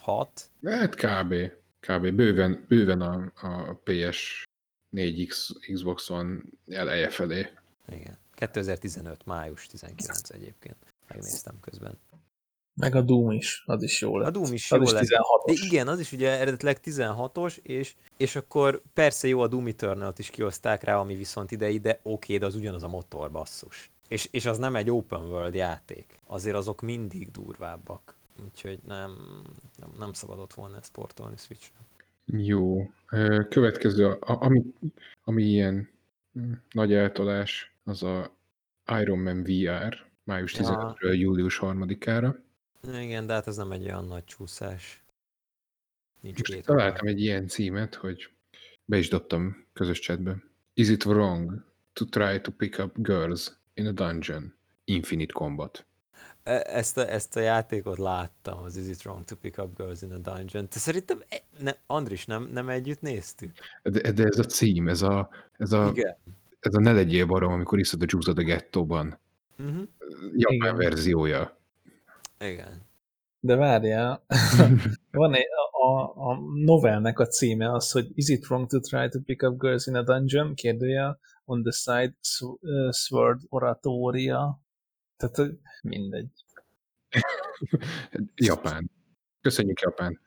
[0.00, 1.34] 6 Hát kb.
[1.80, 2.10] Kb.
[2.10, 4.46] Bőven, bőven a, a PS
[4.92, 7.48] 4X Xbox One eleje felé.
[7.88, 8.18] Igen.
[8.34, 9.26] 2015.
[9.26, 10.76] május 19 egyébként.
[11.08, 11.98] Megnéztem közben.
[12.74, 14.28] Meg a Doom is, az is jó lett.
[14.28, 15.02] A Doom is az jó is lett.
[15.02, 15.44] 16-os.
[15.46, 20.12] De igen, az is ugye eredetileg 16-os, és, és akkor persze jó, a Doom eternal
[20.16, 23.90] is kihozták rá, ami viszont idei, de oké, de az ugyanaz a motor, basszus.
[24.08, 26.18] És, és az nem egy open world játék.
[26.26, 28.14] Azért azok mindig durvábbak.
[28.44, 29.10] Úgyhogy nem,
[29.76, 31.74] nem, nem szabadott volna ezt sportolni Switchre.
[32.26, 32.90] Jó.
[33.48, 34.62] Következő, a- ami,
[35.24, 35.88] ami ilyen
[36.72, 38.36] nagy eltolás, az a
[39.00, 40.94] Iron Man VR, május Ja.
[41.00, 42.36] 15-ről július 3-ára.
[42.88, 45.02] Igen, de hát ez nem egy olyan nagy csúszás.
[46.20, 48.30] Nincs Most két találtam egy ilyen címet, hogy
[48.84, 50.42] be is dobtam közös chatbe.
[50.74, 54.54] Is it wrong to try to pick up girls in a dungeon.
[54.84, 55.86] Infinite Combat.
[56.42, 60.02] E- Ezt a, ezt a játékot láttam, az Is It Wrong to Pick Up Girls
[60.02, 60.68] in a Dungeon.
[60.68, 63.52] Te szerintem, e- ne, Andris, nem, nem együtt néztük?
[63.82, 66.16] De, de ez a cím, ez a, ez a, Igen.
[66.60, 69.18] ez a ne legyél barom, amikor iszod a juice a gettóban.
[69.58, 69.88] Uh-huh.
[70.36, 70.76] Japán Igen.
[70.76, 71.60] verziója.
[72.42, 72.90] Igen.
[73.40, 74.24] De várjál,
[75.10, 79.20] van egy, a, a novelnek a címe az, hogy Is it wrong to try to
[79.20, 80.54] pick up girls in a dungeon?
[80.54, 84.60] Kérdője on the side sw- uh, sword oratoria.
[85.16, 86.30] Tehát mindegy.
[88.34, 88.90] Japán.
[89.40, 90.20] Köszönjük, Japán.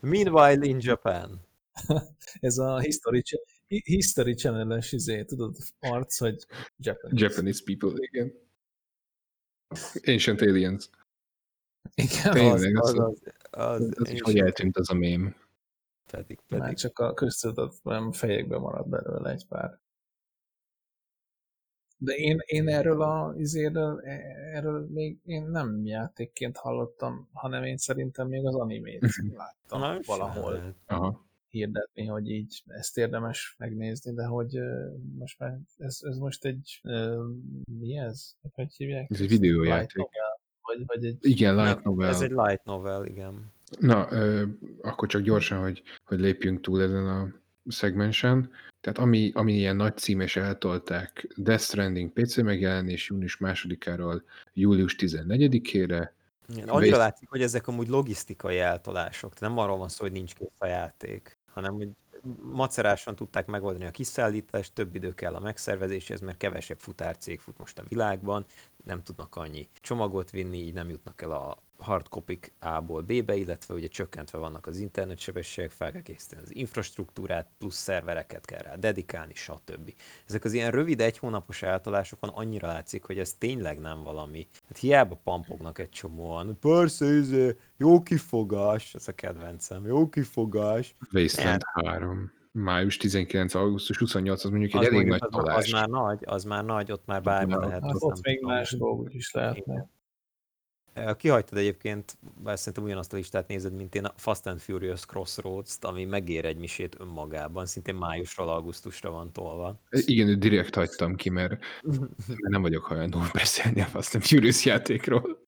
[0.00, 1.46] Meanwhile in Japan.
[2.40, 3.22] Ez a History,
[3.66, 7.26] History Channel-es izé, tudod, arc, hogy Japanese.
[7.26, 8.32] Japanese people, igen.
[10.06, 10.90] Ancient Aliens.
[11.94, 13.20] Igen, Tényleg, Az, az, az,
[13.50, 15.34] az, az, az is, hogy eltűnt az a mém.
[16.10, 16.76] pedig, már pedig.
[16.76, 19.80] csak a köztudatban fejekbe maradt belőle egy pár.
[22.00, 24.00] De én, én erről a izéről,
[24.52, 29.06] erről még én nem játékként hallottam, hanem én szerintem még az animét
[29.36, 30.76] láttam Na, valahol lehet.
[30.86, 31.26] Aha.
[31.48, 34.58] hirdetni, hogy így ezt érdemes megnézni, de hogy
[35.18, 36.80] most már ez, ez most egy
[37.78, 38.34] mi ez?
[38.52, 39.10] Hogy hívják?
[39.10, 40.08] Ez egy videójáték.
[40.68, 42.08] Vagy, vagy egy Igen, Nem, light novel.
[42.08, 43.52] Ez egy light novel, igen.
[43.78, 44.44] Na, ö,
[44.82, 47.28] akkor csak gyorsan, hogy, hogy lépjünk túl ezen a
[47.66, 48.50] szegmensen.
[48.80, 54.96] Tehát ami, ami ilyen nagy cím és eltolták, Death Stranding PC megjelenés június másodikáról július
[54.98, 56.08] 14-ére,
[56.48, 59.34] Igen, annyira Vész- látszik, hogy ezek amúgy logisztikai eltolások.
[59.34, 61.88] Tehát nem arról van szó, hogy nincs kész a játék, hanem hogy
[62.52, 67.78] macerásan tudták megoldani a kiszállítást, több idő kell a megszervezéshez, mert kevesebb futárcég fut most
[67.78, 68.46] a világban,
[68.88, 73.86] nem tudnak annyi csomagot vinni, így nem jutnak el a hardcopik A-ból B-be, illetve ugye
[73.86, 79.94] csökkentve vannak az internetsebességek, fel kell készíteni az infrastruktúrát, plusz szervereket kell rá dedikálni, stb.
[80.26, 84.46] Ezek az ilyen rövid egy hónapos eltolásokon annyira látszik, hogy ez tényleg nem valami.
[84.68, 86.58] Hát hiába pampognak egy csomóan.
[86.60, 90.94] Persze, izé, jó kifogás, ez a kedvencem, jó kifogás.
[91.12, 95.44] Wasteland 3, május 19, augusztus 28, az mondjuk egy Az, elég mondjuk, nagy az, az
[95.44, 95.70] tolás.
[95.72, 97.82] már nagy, az már nagy, ott már bármi már- lehet.
[97.82, 99.86] Hát az ott még más dolgok is lehetnek.
[100.92, 105.04] Eh, Kihagytad egyébként, bár szerintem ugyanazt a listát nézed, mint én, a Fast and Furious
[105.06, 109.80] Crossroads-t, ami megér egy misét önmagában, szintén májusról augusztusra van tolva.
[109.90, 111.50] Igen, direkt hagytam ki, mert,
[111.82, 115.46] mert nem vagyok hajlandó beszélni a Fast and Furious játékról.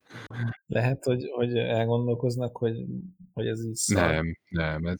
[0.66, 2.84] Lehet, hogy, hogy elgondolkoznak, hogy,
[3.32, 4.10] hogy ez így szar.
[4.10, 4.84] Nem, nem.
[4.86, 4.98] Ez,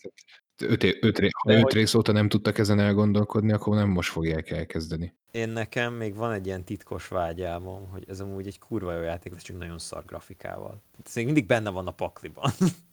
[0.63, 4.11] öt, öt, ha De öt hogy- rész óta nem tudtak ezen elgondolkodni, akkor nem most
[4.11, 5.15] fogják elkezdeni.
[5.31, 9.33] Én nekem még van egy ilyen titkos vágyálmom, hogy ez amúgy egy kurva jó játék
[9.33, 10.83] lesz, csak nagyon szar grafikával.
[11.07, 12.51] Ez még mindig benne van a pakliban.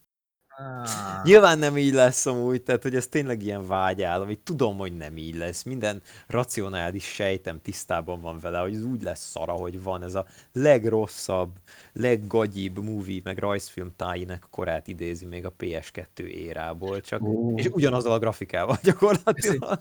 [0.60, 4.98] Ah, Nyilván nem így lesz amúgy, tehát hogy ez tényleg ilyen vágyál, amit tudom, hogy
[4.98, 5.64] nem így lesz.
[5.64, 10.26] Minden racionális sejtem tisztában van vele, hogy ez úgy lesz szara, hogy van ez a
[10.54, 11.52] legrosszabb,
[11.94, 17.58] leggagyibb movie, meg rajzfilm tájinek korát idézi még a PS2 érából, csak Ó.
[17.58, 19.80] és ugyanazzal a grafikával gyakorlatilag.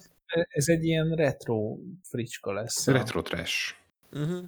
[0.49, 2.87] ez egy ilyen retro fricska lesz.
[2.87, 3.75] Retro trash.
[4.13, 4.45] Uh-huh.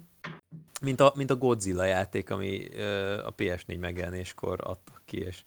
[0.81, 5.41] Mint, a, mint a Godzilla játék, ami ö, a PS4 megjelenéskor adtak ki, és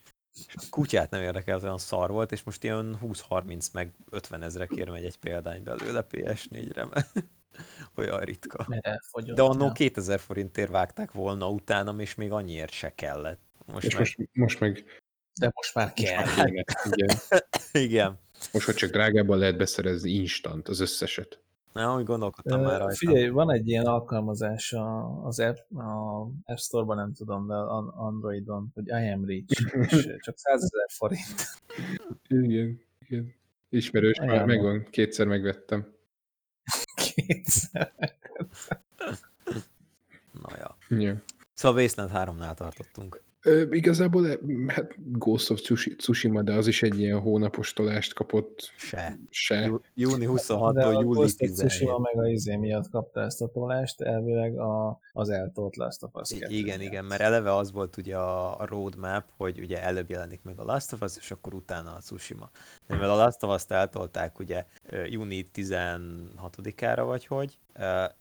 [0.54, 5.04] a kutyát nem érdekelt, olyan szar volt, és most ilyen 20-30 meg 50 ezrekért megy
[5.04, 7.12] egy példány belőle PS4-re, mert
[7.96, 8.66] olyan ritka.
[9.34, 9.72] De annó ja.
[9.72, 13.40] 2000 forintért vágták volna utánam, és még annyiért se kellett.
[13.66, 14.84] Most És meg, most, most meg
[15.40, 16.24] De most már most kell.
[16.24, 16.64] már kéne.
[16.90, 17.16] Igen.
[17.88, 18.20] igen.
[18.52, 21.41] Most, hogy csak drágábban lehet beszerezni instant az összeset.
[21.72, 22.94] Na, úgy gondolkodtam már rajta.
[22.96, 28.70] Figyelj, van egy ilyen alkalmazás a- az App, a App Store-ban, nem tudom, de Androidon,
[28.74, 29.60] hogy I am rich,
[29.90, 31.46] és csak 100 ezer forint.
[32.28, 32.80] Igen.
[32.98, 33.34] Igen.
[33.68, 34.48] Ismerős, már Ajánlom.
[34.48, 35.86] megvan, kétszer megvettem.
[36.94, 37.92] Kétszer.
[40.42, 40.76] Na ja.
[40.88, 41.22] Ja.
[41.54, 43.22] Szóval Wasteland 3-nál tartottunk.
[43.44, 44.36] Ö, igazából eh,
[44.66, 49.18] hát Ghost of Tsushi- Tsushima, de az is egy ilyen hónapos tolást kapott Se.
[49.30, 49.60] se.
[49.64, 51.68] Jú- Júni 26-tól De a júli Ghost of 17.
[51.68, 56.10] Tsushima meg a izé miatt kapta ezt a tolást, elvileg a, az eltolt Last of
[56.14, 56.90] Us I- 2 Igen, miatt.
[56.90, 60.64] igen, mert eleve az volt ugye a, a roadmap, hogy ugye előbb jelenik meg a
[60.64, 62.50] Last of Us, és akkor utána a Tsushima.
[62.86, 64.64] De mivel a Last of Us-t eltolták ugye
[65.08, 67.58] júni 16-ára vagy hogy,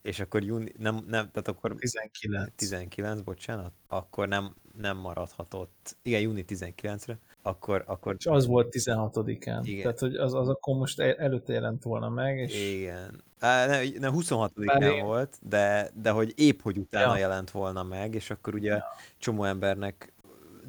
[0.01, 2.51] és akkor júni, nem, nem, tehát akkor 19.
[2.55, 9.59] 19, bocsánat, akkor nem, nem maradhatott, igen, júni 19-re, akkor, akkor És az volt 16-án.
[9.63, 9.81] Igen.
[9.81, 13.23] Tehát, hogy az, az akkor most el- előtte jelent volna meg, és Igen.
[13.39, 17.19] Á, ne, ne 26 Bár án én- volt, de, de hogy épp, hogy utána Ja.
[17.19, 18.79] jelent volna meg, és akkor ugye
[19.17, 20.13] csomó embernek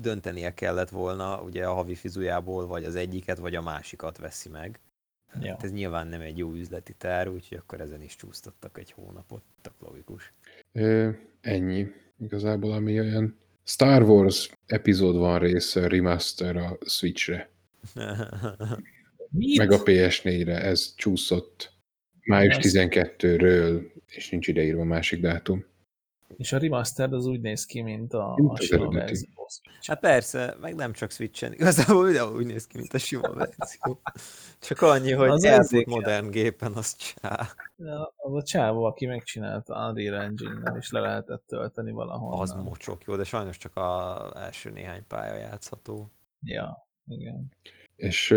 [0.01, 4.81] döntenie kellett volna, ugye a havi fizujából vagy az egyiket, vagy a másikat veszi meg.
[5.41, 5.51] Ja.
[5.51, 9.43] Hát ez nyilván nem egy jó üzleti tár, úgyhogy akkor ezen is csúsztattak egy hónapot,
[9.61, 10.33] tök logikus.
[10.73, 11.87] Ö, ennyi.
[12.19, 17.51] Igazából ami olyan Star Wars epizód van rész remaster a Switchre,
[19.31, 19.59] Mit?
[19.59, 20.61] meg a PS4-re.
[20.63, 21.73] Ez csúszott
[22.25, 25.65] május Ezt- 12-ről, és nincs ideírva a másik dátum.
[26.37, 29.29] És a remastered az úgy néz ki, mint a, Mint a sima verzió.
[29.87, 34.01] Hát persze, meg nem csak Switchen, igazából mindenhol úgy néz ki, mint a sima verzió.
[34.61, 35.95] Csak annyi, hogy Az érzékel.
[35.95, 37.49] modern gépen, az csá.
[38.17, 42.41] Az a csávó, aki megcsinálta Unreal Engine-nel, és le lehetett tölteni valahol.
[42.41, 46.11] Az mocsok jó, de sajnos csak a első néhány pálya játszható.
[46.43, 47.53] Ja, igen.
[47.97, 48.35] És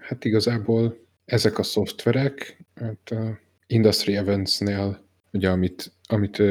[0.00, 5.00] hát igazából ezek a szoftverek, hát a Industry Events-nél,
[5.32, 6.42] ugye amit, amit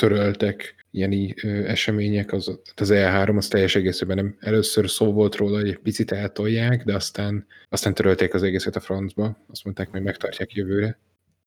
[0.00, 5.58] töröltek, ilyen ö, események, az, az E3 az teljes egészében nem először szó volt róla,
[5.58, 9.36] hogy egy picit eltolják, de aztán, aztán törölték az egészet a francba.
[9.48, 10.98] Azt mondták, hogy megtartják jövőre.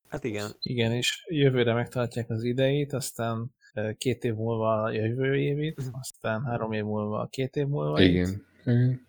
[0.09, 3.51] Hát igen, Igen, és jövőre megtartják az idejét, aztán
[3.97, 8.45] két év múlva a jövő évit, aztán három év múlva a két év múlva Igen.
[8.65, 9.07] Igen.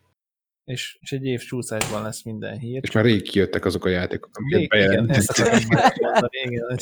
[0.64, 2.80] És, és egy év csúszásban lesz minden hír.
[2.82, 5.84] És már rég kijöttek azok a játékok, amiket Még, igen, ezt bejelentettek.
[5.84, 6.78] akarom mondani, igen,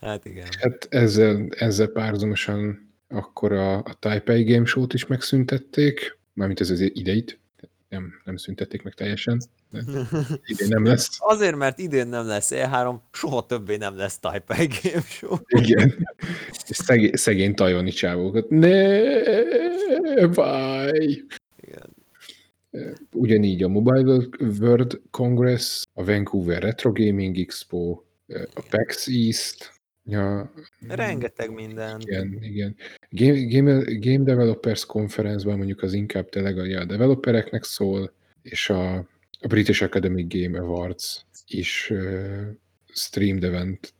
[0.00, 0.46] hát igen.
[0.60, 6.80] Hát ezzel, ezzel párhuzamosan akkor a, a Taipei Game Show-t is megszüntették, mármint ez az
[6.80, 7.38] ideit,
[7.88, 9.40] nem, nem szüntették meg teljesen,
[9.70, 9.80] de
[10.44, 11.16] idén nem lesz.
[11.18, 15.36] Azért, mert idén nem lesz E3, soha többé nem lesz Taipei Game Show.
[15.46, 16.08] Igen.
[16.68, 18.48] És szegény, szegény tajvani csávókat.
[18.48, 18.66] Ne,
[20.26, 21.08] bye!
[21.56, 21.96] Igen.
[23.12, 24.26] Ugyanígy a Mobile
[24.60, 28.02] World Congress, a Vancouver Retro Gaming Expo,
[28.54, 29.79] a PAX East,
[30.10, 30.52] ja,
[30.88, 32.00] Rengeteg minden.
[32.00, 32.76] igen, igen.
[33.10, 38.94] Game, Game, Game Developers Conference-ban mondjuk az inkább tényleg a, a developereknek szól, és a,
[39.40, 42.46] a British Academy Game Awards is uh,
[42.92, 43.94] streamed event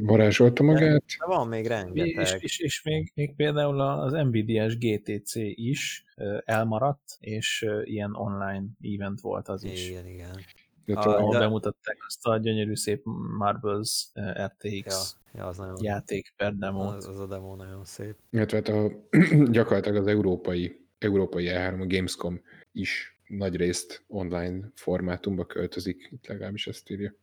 [0.00, 1.04] varázsolta magát.
[1.18, 2.42] De van még és, rengeteg.
[2.42, 6.04] és, és még, még például az NVIDIA-s GTC is
[6.44, 9.88] elmaradt, és ilyen online event volt az is.
[9.88, 10.44] Igen, igen.
[10.86, 13.02] Ah, ahol de- bemutatták azt a gyönyörű szép
[13.38, 16.80] Marbles ö, RTX Ja, ja az nagyon játék per demo.
[16.82, 18.16] az, az a demo nagyon szép.
[18.30, 18.90] illetve hát a,
[19.50, 22.40] gyakorlatilag az európai, európai E3, a Gamescom
[22.72, 27.14] is nagy részt online formátumba költözik, itt legalábbis ezt írja.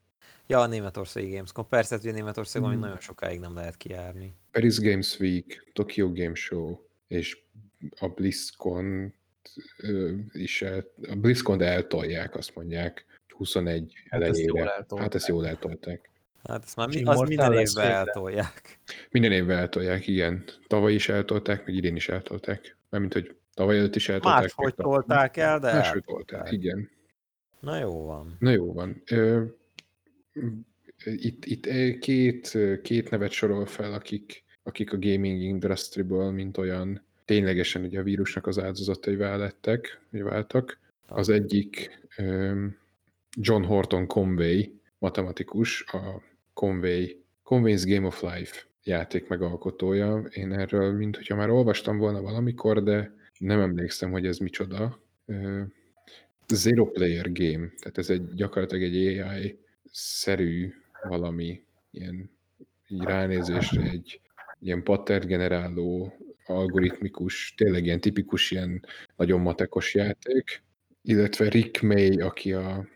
[0.47, 1.68] Ja, a németországi Gamescom.
[1.68, 2.80] Persze, hogy Németországban Hmm.
[2.80, 4.36] nagyon sokáig nem lehet kijárni.
[4.51, 7.38] Paris Games Week, Tokyo Game Show, és
[7.99, 9.14] a BlizzCon
[10.32, 13.05] is el, a BlizzCon eltolják, azt mondják,
[13.39, 14.75] 21 Hát ezt jól elejére.
[14.75, 15.05] eltolták.
[15.05, 16.09] Hát ezt jól eltolták.
[16.43, 18.79] Hát ezt már mi, az minden évben eltolják.
[19.11, 20.43] Minden évben eltolják, igen.
[20.67, 22.77] Tavaly is eltolták, meg idén is eltolták.
[22.89, 24.41] Mármint, hogy tavaly előtt is eltolták.
[24.41, 26.89] Máshogy tolták el, de Máshogy tolták, igen.
[27.59, 28.35] Na jó van.
[28.39, 29.01] Na jó van.
[29.05, 29.43] Ö,
[31.05, 31.67] itt, itt
[31.99, 38.03] két, két nevet sorol fel, akik, akik a gaming industryból, mint olyan ténylegesen ugye a
[38.03, 40.79] vírusnak az áldozatai lettek, vagy váltak.
[41.07, 41.99] Az egyik
[43.38, 46.21] John Horton Conway, matematikus, a
[46.53, 50.17] Conway, Conway's Game of Life játék megalkotója.
[50.17, 54.99] Én erről, mint hogyha már olvastam volna valamikor, de nem emlékszem, hogy ez micsoda.
[56.47, 60.73] Zero Player Game, tehát ez egy gyakorlatilag egy AI-szerű
[61.03, 62.30] valami, ilyen
[62.88, 64.21] így ránézésre egy
[64.59, 66.13] ilyen pattern generáló,
[66.45, 70.63] algoritmikus, tényleg ilyen tipikus, ilyen nagyon matekos játék,
[71.01, 72.88] illetve Rick May, aki a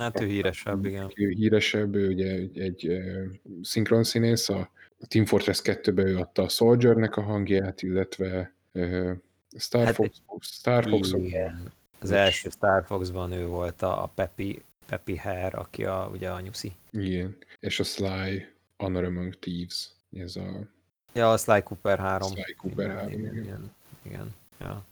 [0.00, 1.04] Hát ő híresebb, igen.
[1.04, 3.24] aki híresebb, ő ugye egy, egy uh,
[3.62, 4.70] szinkron színész, a
[5.08, 9.10] Team Fortress 2-ben ő adta a Soldiernek a hangját, illetve uh,
[9.58, 11.72] Star Hát Fox, Star fox Igen.
[12.00, 16.40] Az első Star Fox-ban ő volt a, a Peppy, Peppy Hare, aki a, ugye a
[16.40, 16.72] nyuszi.
[16.90, 18.46] igen, és a Sly
[18.76, 20.68] Honor Among Thieves, ez a
[21.12, 22.28] Ja, a Sly Cooper 3.
[22.28, 23.20] Sly Cooper 3, igen.
[23.20, 23.44] igen.
[23.44, 23.72] igen.
[24.02, 24.34] igen.
[24.60, 24.84] Ja.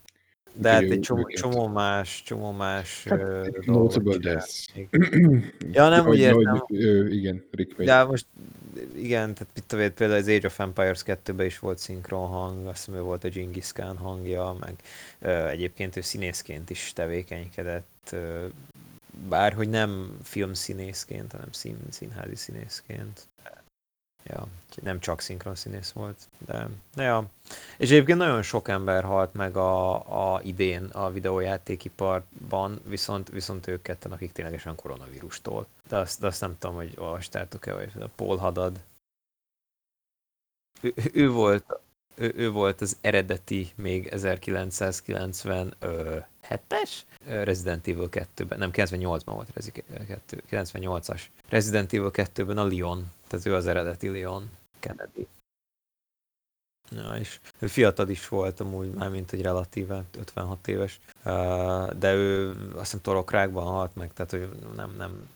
[0.61, 4.54] De hát egy csomó, csomó más, csomó más Hát, dolgot Notable Death.
[5.72, 6.64] Ja, nem úgy értem.
[6.68, 7.86] ő, igen, Rick May.
[7.86, 8.26] De most
[8.94, 12.84] igen, tehát mit tudom, például az Age of Empires 2-ben is volt szinkron hang, azt
[12.84, 14.74] hiszem, volt a Genghis Khan hangja, meg
[15.20, 18.46] ö, egyébként ő színészként is tevékenykedett, ö,
[19.28, 23.28] bár hogy nem filmszínészként, hanem szín, színházi színészként.
[24.24, 24.46] Ja,
[24.83, 27.24] nem csak szinkron színész volt, de, de ja.
[27.76, 29.95] És egyébként nagyon sok ember halt meg a,
[30.35, 35.66] a idén a videójátékiparban, viszont, viszont ők ketten, akik ténylegesen koronavírustól.
[35.89, 38.81] De azt, de azt nem tudom, hogy olvastátok-e, vagy a Paul Hadad.
[40.81, 41.81] Ő, ő volt
[42.14, 45.76] ő, ő volt az eredeti még 1997
[46.49, 46.91] 97-es
[47.24, 53.47] Resident Evil 2-ben, nem 98-ban volt Rezi 2, 98-as Resident Evil 2-ben a Leon, tehát
[53.47, 55.26] ő az eredeti Leon Kennedy.
[56.91, 61.01] Ja, és ő fiatal is volt amúgy, már mint egy relatíve 56 éves,
[61.99, 65.29] de ő azt hiszem torokrákban halt meg, tehát hogy nem, nem,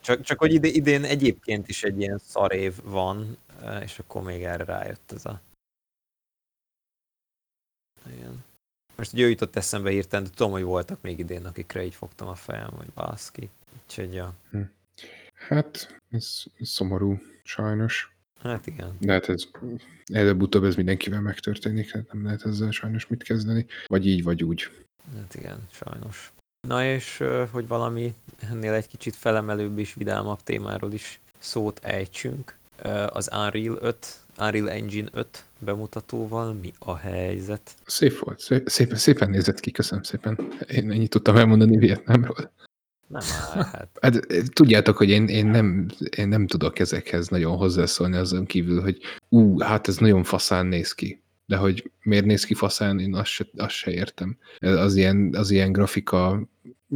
[0.00, 3.36] csak, csak hogy ide, idén egyébként is egy ilyen szarév van,
[3.82, 5.40] és akkor még erre rájött ez a...
[8.06, 8.44] Igen.
[8.96, 12.28] Most ugye ő jutott eszembe hirtelen, de tudom, hogy voltak még idén, akikre így fogtam
[12.28, 13.50] a fejem, hogy baszki.
[13.82, 14.34] Úgyhogy, ja.
[14.50, 14.62] Hm.
[15.34, 18.13] Hát, ez szomorú, sajnos.
[18.42, 18.96] Hát igen.
[18.98, 19.44] De hát ez
[20.12, 23.66] előbb-utóbb ez mindenkivel megtörténik, hát nem lehet ezzel sajnos mit kezdeni.
[23.86, 24.70] Vagy így, vagy úgy.
[25.16, 26.32] Hát igen, sajnos.
[26.68, 28.14] Na és hogy valami
[28.50, 32.56] ennél egy kicsit felemelőbb és vidámabb témáról is szót ejtsünk.
[33.06, 37.74] Az Unreal 5, Unreal Engine 5 bemutatóval mi a helyzet?
[37.86, 40.52] Szép volt, szép, szépen, szépen nézett ki, köszönöm szépen.
[40.68, 42.52] Én ennyit tudtam elmondani Vietnámról.
[43.06, 43.22] Nem
[43.54, 43.98] áll, hát.
[44.00, 44.26] hát.
[44.52, 45.86] Tudjátok, hogy én, én, nem,
[46.16, 48.98] én nem tudok ezekhez nagyon hozzászólni azon kívül, hogy
[49.28, 51.22] ú, hát ez nagyon faszán néz ki.
[51.46, 54.36] De hogy miért néz ki faszán, én azt se, azt se értem.
[54.58, 56.48] Az ilyen, az ilyen grafika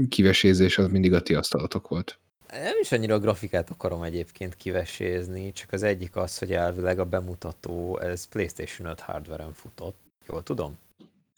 [0.09, 2.19] kivesézés az mindig a ti asztalatok volt.
[2.51, 7.05] Nem is annyira a grafikát akarom egyébként kivesézni, csak az egyik az, hogy elvileg a
[7.05, 9.97] bemutató, ez PlayStation 5 hardware-en futott.
[10.29, 10.79] Jól tudom?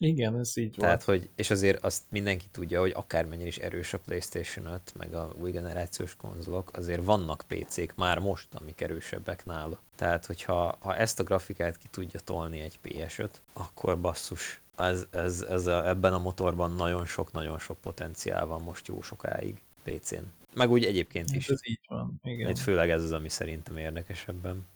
[0.03, 3.99] Igen, ez így Tehát, hogy, és azért azt mindenki tudja, hogy akármennyire is erős a
[3.99, 9.83] PlayStation 5, meg a új generációs konzolok, azért vannak PC-k már most, amik erősebbek nála.
[9.97, 15.43] Tehát, hogyha ha ezt a grafikát ki tudja tolni egy PS5, akkor basszus, ez, ez,
[15.43, 20.25] ez a, ebben a motorban nagyon sok, nagyon sok potenciál van most jó sokáig PC-n.
[20.55, 21.49] Meg úgy egyébként is.
[21.49, 22.49] Ez így van, igen.
[22.49, 24.67] Egy főleg ez az, ami szerintem érdekesebben.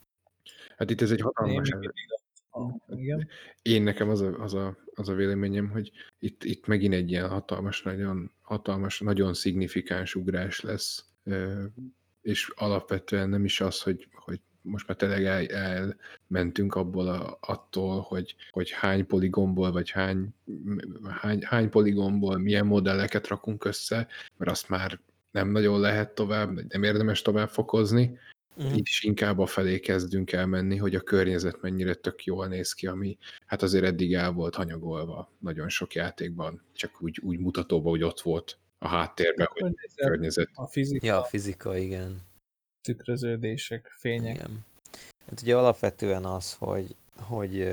[0.77, 1.68] Hát itt ez egy hatalmas...
[1.68, 1.93] Én,
[2.88, 3.28] igen.
[3.62, 7.28] Én nekem az a, az, a, az a véleményem, hogy itt, itt megint egy ilyen
[7.28, 11.05] hatalmas, nagyon, hatalmas, nagyon szignifikáns ugrás lesz,
[12.22, 18.00] és alapvetően nem is az, hogy, hogy most már tényleg el, elmentünk abból a, attól,
[18.00, 20.34] hogy, hogy hány poligomból, vagy hány,
[21.20, 25.00] hány, hány poligomból milyen modelleket rakunk össze, mert azt már
[25.30, 28.18] nem nagyon lehet tovább, nem érdemes tovább fokozni,
[28.62, 28.74] Mm.
[28.74, 32.72] Így is inkább a felé kezdünk el menni, hogy a környezet mennyire tök jól néz
[32.72, 37.90] ki, ami hát azért eddig el volt hanyagolva nagyon sok játékban, csak úgy, úgy mutatóban,
[37.90, 40.50] hogy ott volt a háttérben, a hogy a környezet.
[40.55, 41.07] A fizika.
[41.07, 42.20] Ja, a fizika, igen.
[42.82, 44.34] Tükröződések, fények.
[44.34, 44.64] Igen.
[45.26, 47.68] Hát ugye alapvetően az, hogy, hogy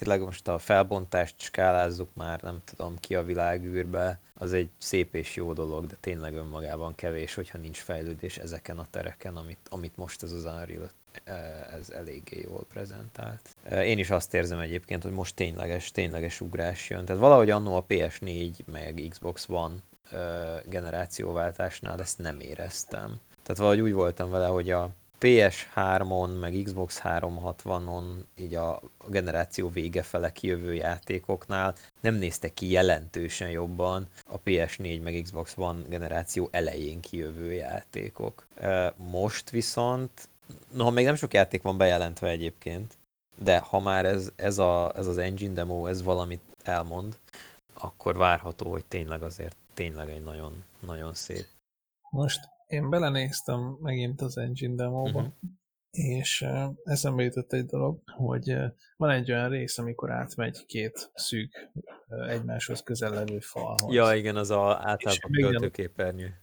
[0.00, 5.36] tényleg most a felbontást skálázzuk már, nem tudom, ki a világűrbe, az egy szép és
[5.36, 10.22] jó dolog, de tényleg önmagában kevés, hogyha nincs fejlődés ezeken a tereken, amit, amit most
[10.22, 10.90] ez az Unreal
[11.78, 13.56] ez eléggé jól prezentált.
[13.70, 17.04] Én is azt érzem egyébként, hogy most tényleges, tényleges ugrás jön.
[17.04, 19.74] Tehát valahogy annó a PS4 meg Xbox One
[20.68, 23.20] generációváltásnál ezt nem éreztem.
[23.42, 24.90] Tehát valahogy úgy voltam vele, hogy a
[25.20, 28.02] PS3-on, meg Xbox 360-on,
[28.36, 35.20] így a generáció vége fele kijövő játékoknál nem néztek ki jelentősen jobban a PS4 meg
[35.22, 38.46] Xbox One generáció elején kijövő játékok.
[38.96, 40.28] Most viszont,
[40.72, 42.98] no, még nem sok játék van bejelentve egyébként,
[43.38, 47.18] de ha már ez, ez, a, ez az engine demo, ez valamit elmond,
[47.74, 51.46] akkor várható, hogy tényleg azért tényleg egy nagyon, nagyon szép.
[52.10, 52.40] Most
[52.70, 55.32] én belenéztem megint az engine demóba, uh-huh.
[55.90, 58.64] és uh, eszembe jutott egy dolog, hogy uh,
[58.96, 61.70] van egy olyan rész, amikor átmegy két szűk,
[62.08, 63.94] uh, egymáshoz közel levő falhoz.
[63.94, 66.34] Ja, igen, az a általában töltőképernyő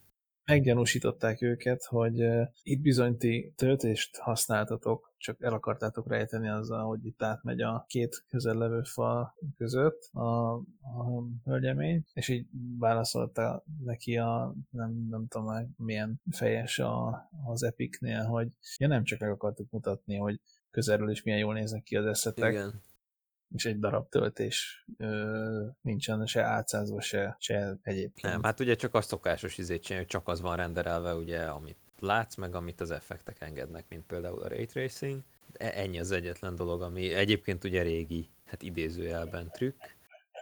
[0.48, 2.24] meggyanúsították őket, hogy
[2.62, 8.26] itt bizony ti töltést használtatok, csak el akartátok rejteni azzal, hogy itt átmegy a két
[8.30, 12.48] levő fal között a, a hölgyemény, és így
[12.80, 19.04] válaszolta neki a, nem, nem tudom már milyen fejes a, az Epicnél, hogy ja nem
[19.04, 20.41] csak meg akartuk mutatni, hogy
[20.72, 22.82] közelről is milyen jól néznek ki az eszetek, Igen
[23.56, 28.34] és egy darab töltés ö, nincsen se átszázva, se, se egyébként.
[28.34, 31.78] Nem, hát ugye csak a szokásos izét csinálja, hogy csak az van renderelve, ugye, amit
[32.00, 35.22] látsz, meg amit az effektek engednek, mint például a Ray Tracing.
[35.52, 39.84] De ennyi az egyetlen dolog, ami egyébként ugye régi, hát idézőjelben trükk,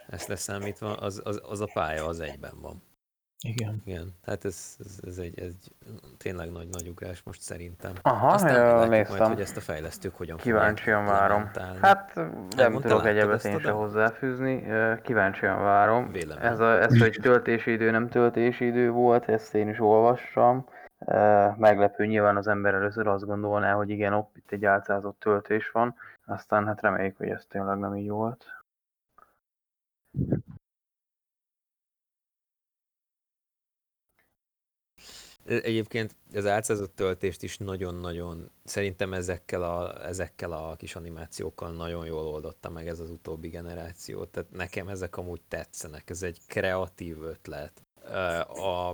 [0.08, 2.82] ezt leszámítva, az, az, az a pálya az egyben van.
[3.40, 3.82] Igen.
[3.84, 5.74] Igen, hát ez, ez, ez egy, egy
[6.18, 7.92] tényleg nagy-nagy ugrás most szerintem.
[8.02, 9.16] Aha, Aztán néztem.
[9.16, 11.50] majd, hogy ezt a fejlesztők hogyan Kíváncsian várom.
[11.80, 12.14] Hát
[12.56, 14.66] nem tudok egyebet én se hozzáfűzni,
[15.02, 16.12] kíváncsian várom.
[16.12, 16.44] Vélemény.
[16.44, 20.66] Ez, a, ez, hogy töltési idő, nem töltési idő volt, ezt én is olvassam.
[21.56, 25.94] Meglepő, nyilván az ember először azt gondolná, hogy igen, ott itt egy álcázott töltés van,
[26.24, 28.44] aztán hát reméljük, hogy ez tényleg nem így volt.
[35.46, 42.26] Egyébként az álcázott töltést is nagyon-nagyon, szerintem ezekkel a, ezekkel a kis animációkkal nagyon jól
[42.26, 44.24] oldotta meg ez az utóbbi generáció.
[44.24, 47.82] Tehát nekem ezek amúgy tetszenek, ez egy kreatív ötlet.
[48.48, 48.88] A,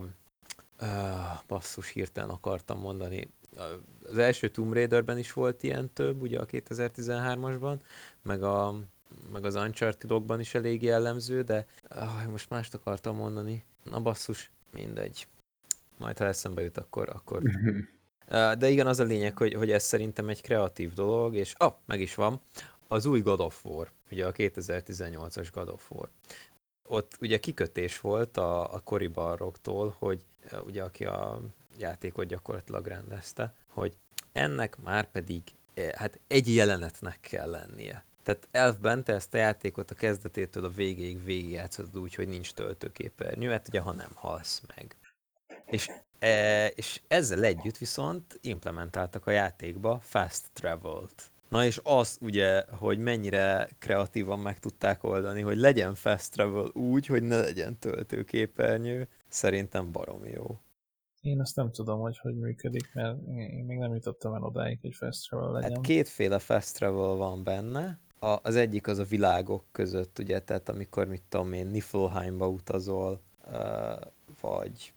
[0.85, 3.31] a basszus hirtelen akartam mondani,
[4.03, 7.77] az első Tomb Raiderben is volt ilyen több, ugye a 2013-asban,
[8.23, 8.75] meg, a,
[9.33, 13.65] meg az Uncharted-okban is elég jellemző, de ah, most mást akartam mondani.
[13.83, 15.27] Na basszus, mindegy.
[16.03, 17.09] Majd ha eszembe jut, akkor...
[17.09, 17.43] akkor...
[18.59, 22.01] De igen, az a lényeg, hogy, hogy ez szerintem egy kreatív dolog, és ah, meg
[22.01, 22.41] is van,
[22.89, 26.09] az új God of War, ugye a 2018-as God of War.
[26.83, 30.25] Ott ugye kikötés volt a, a Cory Barroktól, hogy
[30.67, 31.41] ugye aki a
[31.79, 33.97] játékot gyakorlatilag rendezte, hogy
[34.33, 35.43] ennek már pedig
[35.95, 38.05] hát egy jelenetnek kell lennie.
[38.23, 43.51] Tehát elfben te ezt a játékot a kezdetétől a végéig végigjátszod úgy, hogy nincs töltőképernyő,
[43.51, 44.97] hát ugye ha nem halsz meg.
[45.73, 51.31] És, e, és ezzel együtt viszont implementáltak a játékba fast travel-t.
[51.49, 57.07] Na és az ugye, hogy mennyire kreatívan meg tudták oldani, hogy legyen fast travel úgy,
[57.07, 60.61] hogy ne legyen töltőképernyő, szerintem barom jó.
[61.21, 64.95] Én azt nem tudom, hogy hogy működik, mert én még nem jutottam el odáig, hogy
[64.95, 65.71] fast travel legyen.
[65.71, 67.99] Hát kétféle fast travel van benne.
[68.19, 73.21] A, az egyik az a világok között, ugye, tehát amikor, mit tudom én, Niflheimba utazol,
[74.41, 74.93] vagy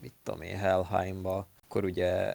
[0.00, 2.34] mit tudom én, Helheimba, akkor ugye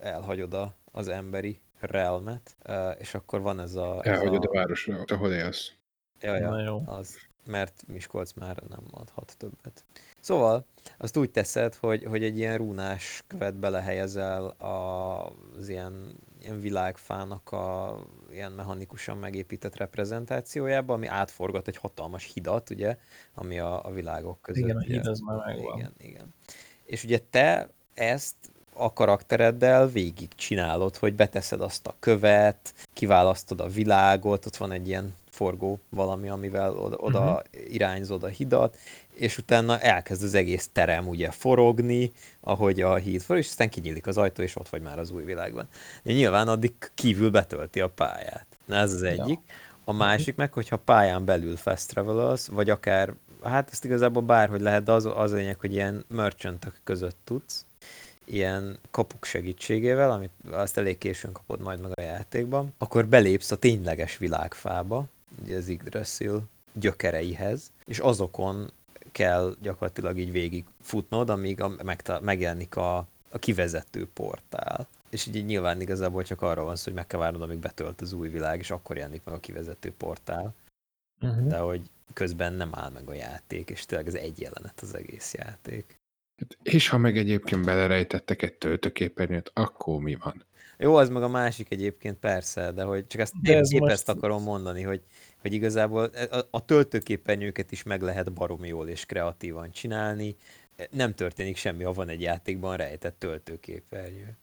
[0.00, 4.00] elhagyod a, az emberi realmet, uh, és akkor van ez a...
[4.02, 5.72] Ez elhagyod a, a városra, ahol élsz.
[6.20, 6.82] Ja, ja, jó.
[6.86, 9.84] az, mert Miskolc már nem adhat többet.
[10.20, 10.66] Szóval
[10.98, 17.98] azt úgy teszed, hogy, hogy egy ilyen rúnás követ belehelyezel az ilyen, ilyen világfának a
[18.30, 22.96] ilyen mechanikusan megépített reprezentációjába, ami átforgat egy hatalmas hidat, ugye,
[23.34, 24.62] ami a, a világok között.
[24.62, 25.78] Igen, a híd az már megvan.
[25.78, 26.34] Igen, igen.
[26.90, 28.34] És ugye te ezt
[28.72, 34.88] a karaktereddel végig csinálod, hogy beteszed azt a követ, kiválasztod a világot, ott van egy
[34.88, 37.72] ilyen forgó valami, amivel oda, oda uh-huh.
[37.72, 38.76] irányzod a hidat,
[39.14, 44.06] és utána elkezd az egész terem ugye forogni, ahogy a híd forog, és aztán kinyílik
[44.06, 45.68] az ajtó, és ott vagy már az új világban.
[46.02, 48.46] De nyilván addig kívül betölti a pályát.
[48.64, 49.38] Na ez az egyik.
[49.84, 54.82] A másik meg, hogyha pályán belül fast travelers, vagy akár, hát ezt igazából bárhogy lehet,
[54.82, 57.64] de az, az lényeg, hogy ilyen merchantok között tudsz,
[58.24, 63.56] ilyen kapuk segítségével, amit azt elég későn kapod majd meg a játékban, akkor belépsz a
[63.56, 65.04] tényleges világfába,
[65.42, 68.70] ugye az Yggdrasil gyökereihez, és azokon
[69.12, 71.72] kell gyakorlatilag így végig futnod, amíg a,
[72.20, 72.96] megjelenik a,
[73.30, 74.88] a kivezető portál.
[75.10, 78.12] És így nyilván igazából csak arról van szó, hogy meg kell várnod, amíg betölt az
[78.12, 80.54] új világ, és akkor jelenik meg a kivezető portál.
[81.20, 81.46] Uh-huh.
[81.46, 81.80] De hogy
[82.12, 85.98] közben nem áll meg a játék, és tényleg ez egy jelenet az egész játék.
[86.36, 90.44] Hát, és ha meg egyébként belerejtettek egy töltőképernyőt, akkor mi van?
[90.78, 93.92] Jó, az meg a másik egyébként persze, de hogy csak ezt, de ez épp most...
[93.92, 95.02] ezt akarom mondani, hogy
[95.40, 100.36] hogy igazából e, a, a töltőképernyőket is meg lehet baromi jól és kreatívan csinálni.
[100.90, 104.38] Nem történik semmi, ha van egy játékban rejtett töltőképernyő.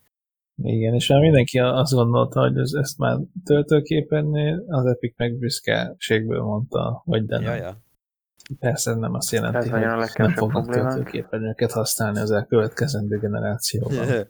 [0.64, 6.42] Igen, és már mindenki azt gondolta, hogy ez, ezt már töltőképernyő, az Epic meg büszkeségből
[6.42, 7.46] mondta, hogy de nem.
[7.46, 7.78] Ja, ja.
[8.60, 14.08] Persze nem azt jelenti, ez hogy nem fognak töltőképernyőket használni az elkövetkezendő generációban.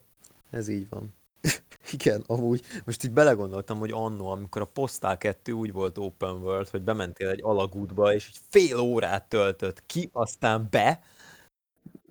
[0.50, 1.16] ez így van.
[2.00, 6.68] Igen, amúgy most így belegondoltam, hogy annó, amikor a Postal 2 úgy volt open world,
[6.70, 11.00] hogy bementél egy alagútba, és egy fél órát töltött ki, aztán be.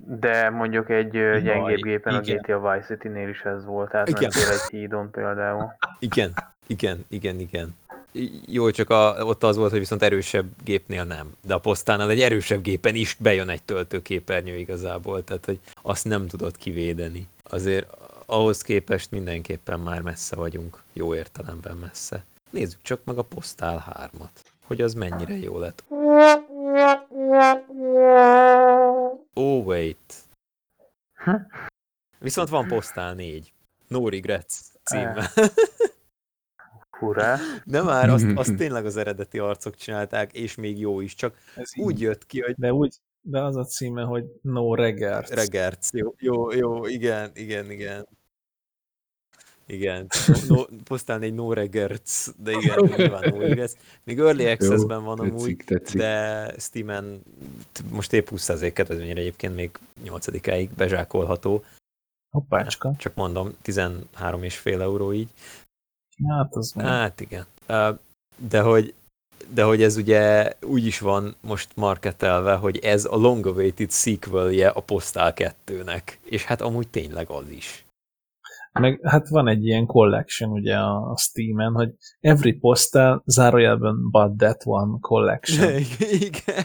[0.05, 4.31] De mondjuk egy Jaj, gyengébb gépen a GTA Vice City-nél is ez volt, tehát igen.
[4.35, 5.77] egy hídon például.
[5.99, 6.33] Igen,
[6.67, 7.77] igen, igen, igen.
[8.47, 11.33] Jó, csak a, ott az volt, hogy viszont erősebb gépnél nem.
[11.47, 16.27] De a posztánál egy erősebb gépen is bejön egy töltőképernyő igazából, tehát hogy azt nem
[16.27, 17.29] tudod kivédeni.
[17.43, 17.87] Azért
[18.27, 22.25] ahhoz képest mindenképpen már messze vagyunk, jó értelemben messze.
[22.51, 25.85] Nézzük csak meg a Postal 3-at, hogy az mennyire jó lett.
[29.35, 30.15] Oh, wait.
[32.19, 33.53] Viszont van Postal 4.
[33.89, 35.27] No Regrets címmel.
[36.99, 37.39] Hurrá!
[37.65, 41.71] De már azt, azt tényleg az eredeti arcok csinálták, és még jó is, csak Ez
[41.77, 42.55] úgy jött ki, hogy...
[42.55, 45.31] De úgy, de az a címe, hogy No Regerts.
[45.31, 48.07] Regerts, jó, jó, jó, igen, igen, igen.
[49.67, 50.07] Igen,
[50.49, 53.73] no, posztálni egy no regerts, de igen, nyilván no regrets.
[54.05, 56.01] Még Early Access-ben van tetszik, amúgy, tetszik.
[56.01, 57.23] de Steam-en
[57.91, 59.71] most épp 20% kedvezményre egyébként még
[60.05, 61.65] 8-áig bezsákolható.
[62.31, 62.95] Hoppácska.
[62.99, 65.29] Csak mondom, 13,5 euró így.
[66.29, 67.47] Hát az Hát igen.
[68.49, 68.95] De hogy
[69.49, 74.81] de hogy ez ugye úgy is van most marketelve, hogy ez a long-awaited sequelje a
[74.81, 77.86] Postal 2-nek, és hát amúgy tényleg az is.
[78.81, 84.63] Meg hát van egy ilyen collection ugye a Steam-en, hogy every postal zárójelben but that
[84.65, 85.73] one collection.
[86.29, 86.65] Igen.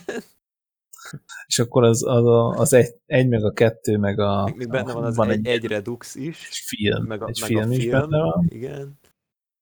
[1.47, 2.23] És akkor az, az,
[2.59, 4.53] az egy, egy, meg a kettő, meg a...
[4.55, 6.47] Még benne van az van egy, egy Redux is.
[6.47, 8.45] Egy film, meg a, egy meg film, a is film, benne van.
[8.49, 8.99] Igen.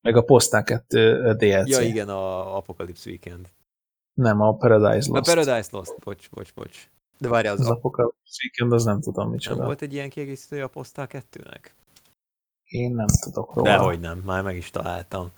[0.02, 1.70] Meg a Postal 2 DLC.
[1.70, 3.48] Ja, igen, a Apocalypse Weekend.
[4.14, 5.28] Nem, a Paradise Lost.
[5.28, 6.90] A Paradise Lost, bocs, bocs, bocs.
[7.18, 9.58] De várjál, az, az Apocalypse Weekend, az nem tudom micsoda.
[9.58, 11.66] Nem volt egy ilyen kiegészítője a Postal 2-nek?
[12.70, 13.70] Én nem tudok róla.
[13.70, 15.32] Dehogy nem, már meg is találtam.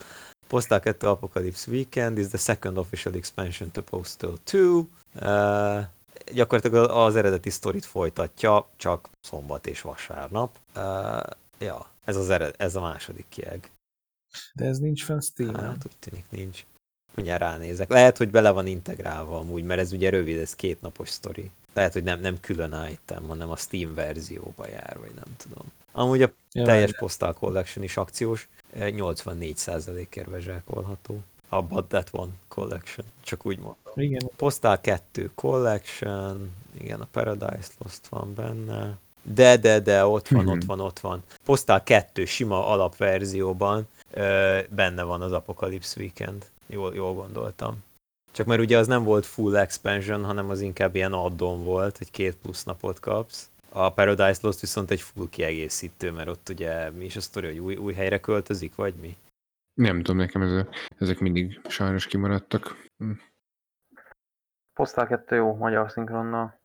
[0.47, 4.67] Postal 2 Apocalypse Weekend is the second official expansion to Postal 2.
[4.69, 5.85] Uh,
[6.33, 10.57] gyakorlatilag az eredeti sztorit folytatja, csak szombat és vasárnap.
[10.75, 11.23] Uh,
[11.59, 13.71] ja, ez, az ered, ez a második kieg.
[14.53, 16.65] De ez nincs fenn steam Hát úgy tűnik nincs.
[17.15, 17.89] Mindjárt ránézek.
[17.89, 21.51] Lehet, hogy bele van integrálva amúgy, mert ez ugye rövid, ez két napos sztori.
[21.73, 25.71] Lehet, hogy nem, nem külön item, hanem a Steam verzióba jár, vagy nem tudom.
[25.91, 31.19] Amúgy a ja, teljes Postal Collection is akciós, 84%-ért vezsákolható.
[31.49, 33.75] A But That One Collection, csak úgy mondom.
[33.95, 34.29] Igen.
[34.35, 38.97] Postal 2 Collection, igen, a Paradise Lost van benne.
[39.23, 41.23] De, de, de, ott van, ott van, ott van.
[41.45, 46.45] Postal 2 sima alapverzióban ö, benne van az Apocalypse Weekend.
[46.67, 47.83] Jól, jól gondoltam.
[48.31, 52.11] Csak mert ugye az nem volt full expansion, hanem az inkább ilyen addon volt, hogy
[52.11, 53.49] két plusz napot kapsz.
[53.73, 57.59] A Paradise Lost viszont egy full kiegészítő, mert ott ugye mi is a sztori, hogy
[57.59, 59.17] új, új helyre költözik, vagy mi?
[59.73, 62.85] Nem tudom, nekem ezek, ezek mindig sajnos kimaradtak.
[62.97, 63.11] Hm.
[64.73, 66.59] Postal 2 jó magyar szinkronnal.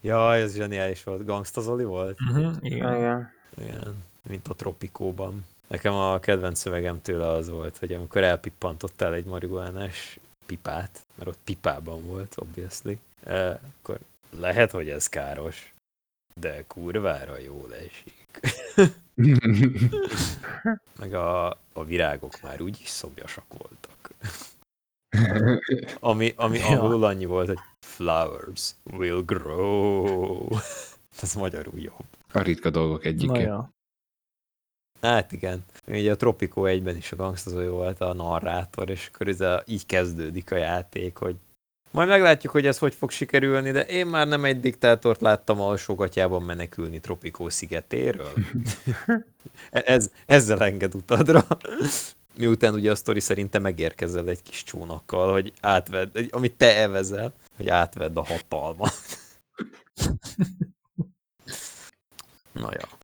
[0.00, 1.24] Ja, ez zseniális volt.
[1.24, 2.18] Gangsta Zoli volt?
[2.20, 2.96] Uh-huh, igen.
[2.96, 3.32] igen.
[3.56, 5.46] Igen, mint a Tropikóban.
[5.68, 11.38] Nekem a kedvenc szövegem tőle az volt, hogy amikor elpippantottál egy marihuánás pipát, mert ott
[11.44, 13.98] pipában volt, obviously, eh, akkor
[14.30, 15.74] lehet, hogy ez káros,
[16.34, 18.40] de kurvára jól esik.
[21.00, 24.10] Meg a, a virágok már úgyis szobjasak voltak.
[26.00, 26.66] ami, ami ja.
[26.66, 30.48] angolul annyi volt, hogy flowers will grow.
[31.22, 32.04] Ez magyarul jobb.
[32.32, 33.32] A ritka dolgok egyike.
[33.32, 33.70] Na ja.
[35.00, 35.64] Hát igen.
[35.86, 39.86] Ugye a Tropico 1-ben is a gangstazó volt a narrátor, és akkor ez a, így
[39.86, 41.36] kezdődik a játék, hogy
[41.90, 46.42] majd meglátjuk, hogy ez hogy fog sikerülni, de én már nem egy diktátort láttam alsógatjában
[46.42, 48.32] menekülni Tropikó szigetéről.
[49.70, 51.46] ez, ezzel enged utadra.
[52.36, 57.32] Miután ugye a sztori szerint te megérkezel egy kis csónakkal, hogy átvedd, amit te evezel,
[57.56, 58.92] hogy átvedd a hatalmat.
[62.52, 62.99] Na ja.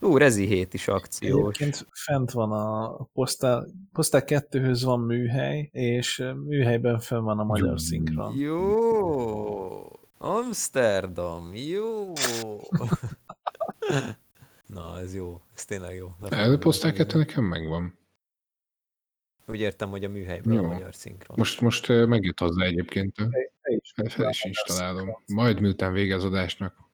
[0.00, 1.58] Ú, Rezi 7 is akciós.
[1.58, 7.80] Egyébként fent van a Postal, Postal 2-höz van műhely, és műhelyben fenn van a magyar
[7.80, 8.36] szinkron.
[8.36, 10.00] Jó!
[10.18, 12.12] Amsterdam, jó!
[14.66, 15.40] Na, ez jó.
[15.54, 16.14] Ez tényleg jó.
[16.30, 17.98] Ez a Postal 2 nekem megvan.
[19.46, 20.64] Úgy értem, hogy a műhelyben jó.
[20.64, 21.36] a magyar szinkron.
[21.38, 23.14] Most, most megjött hozzá egyébként.
[24.08, 25.22] Fel is installálom.
[25.26, 26.89] Majd miután vége az adásnak.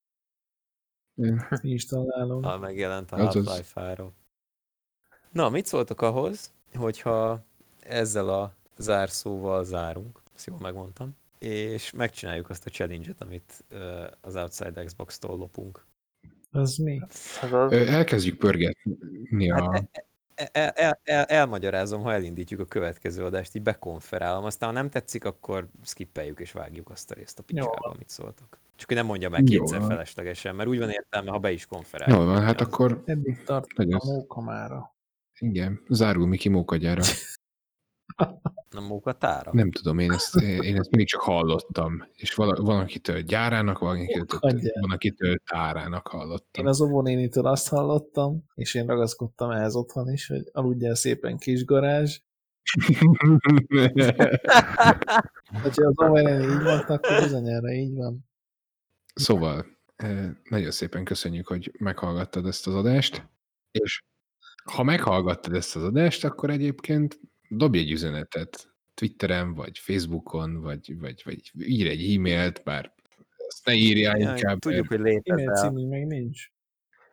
[1.63, 2.43] Installálom.
[2.43, 4.13] Ha megjelent a Half-Life
[5.33, 7.45] Na, mit szóltok ahhoz, hogyha
[7.81, 13.65] ezzel a zárszóval zárunk, ezt jól megmondtam, és megcsináljuk azt a challenge-et, amit
[14.21, 15.85] az Outside Xbox-tól lopunk.
[16.51, 17.01] Az mi?
[17.71, 19.73] Elkezdjük pörgetni a...
[19.73, 20.07] Hát,
[20.37, 25.25] el, el, el, elmagyarázom, ha elindítjuk a következő adást, így bekonferálom, aztán ha nem tetszik,
[25.25, 28.59] akkor skippeljük és vágjuk azt a részt a picsába, amit szóltak.
[28.77, 29.87] Csak hogy nem mondja meg kétszer Jó.
[29.87, 32.19] feleslegesen, mert úgy van értelme, ha be is konferál.
[32.19, 33.03] Jó van, hát akkor...
[33.05, 34.01] Eddig tart nagyon...
[34.03, 34.95] a mókamára.
[35.39, 37.03] Igen, zárul Miki mókagyára.
[38.71, 39.51] Nem mókatára?
[39.53, 42.07] Nem tudom, én ezt, én ezt mindig csak hallottam.
[42.15, 44.39] És vala, van, akitől gyárának, van, akitől,
[44.81, 46.65] van, akitől tárának hallottam.
[46.65, 51.65] Én az óvónénitől azt hallottam, és én ragaszkodtam ehhez otthon is, hogy aludjál szépen kis
[51.65, 52.19] garázs.
[55.53, 58.29] Ha az óvónéni így van, akkor bizonyára így van.
[59.15, 59.67] Szóval,
[60.49, 63.29] nagyon szépen köszönjük, hogy meghallgattad ezt az adást,
[63.71, 64.05] és
[64.65, 67.21] ha meghallgattad ezt az adást, akkor egyébként
[67.57, 72.95] dobj egy üzenetet Twitteren, vagy Facebookon, vagy, vagy, vagy ír egy e-mailt, bár
[73.49, 74.59] ezt ne írjál ja, inkább.
[74.59, 75.39] Tudjuk, hogy létezel.
[75.39, 76.51] E-mail című még nincs.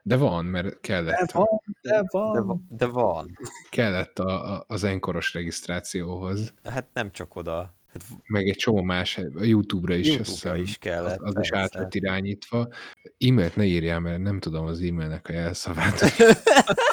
[0.06, 1.32] De van, mert kellett.
[1.32, 2.34] De van, de van.
[2.34, 2.66] De van.
[2.70, 3.38] De van.
[3.70, 6.54] Kellett a, a, az enkoros regisztrációhoz.
[6.64, 7.76] Hát nem csak oda.
[7.88, 11.20] Hát, meg egy csomó más, a YouTube-ra is, YouTube-ra is kellett.
[11.20, 12.68] Az, az is át lett irányítva.
[13.18, 16.02] E-mailt ne írjál, mert nem tudom az e-mailnek a jelszavát.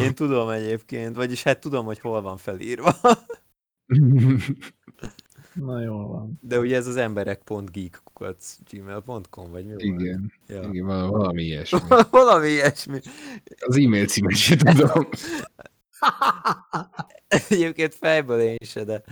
[0.00, 2.94] Én tudom egyébként, vagyis hát tudom, hogy hol van felírva.
[5.54, 6.38] Na jól van.
[6.40, 9.80] De ugye ez az emberek.geek.gmail.com, vagy mi van?
[9.80, 10.68] Igen, ja.
[10.72, 11.78] igen valami ilyesmi.
[12.10, 13.00] valami ilyesmi.
[13.60, 15.08] Az e-mail címet sem tudom.
[17.48, 19.02] Egyébként fejből én se, de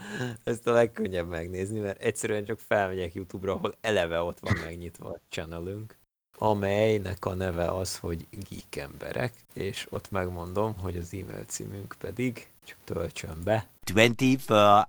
[0.45, 5.21] ezt a legkönnyebb megnézni, mert egyszerűen csak felmegyek YouTube-ra, ahol eleve ott van megnyitva a
[5.29, 5.99] channelünk,
[6.43, 12.49] amelynek a neve az, hogy Geek Emberek, és ott megmondom, hogy az e-mail címünk pedig,
[12.65, 13.69] csak töltsön be.
[13.95, 14.41] 24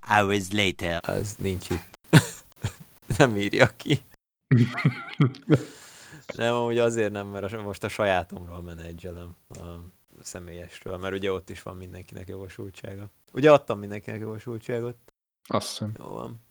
[0.01, 1.09] hours later.
[1.09, 1.99] Az nincs itt.
[3.17, 4.01] nem írja ki.
[6.37, 9.35] nem, amúgy azért nem, mert most a sajátomról menedzselem.
[9.49, 9.63] A
[10.21, 13.09] személyesről, mert ugye ott is van mindenkinek jogosultsága.
[13.33, 14.97] Ugye adtam mindenkinek jogosultságot?
[15.47, 15.91] Azt hiszem.
[15.97, 16.41] Jó van.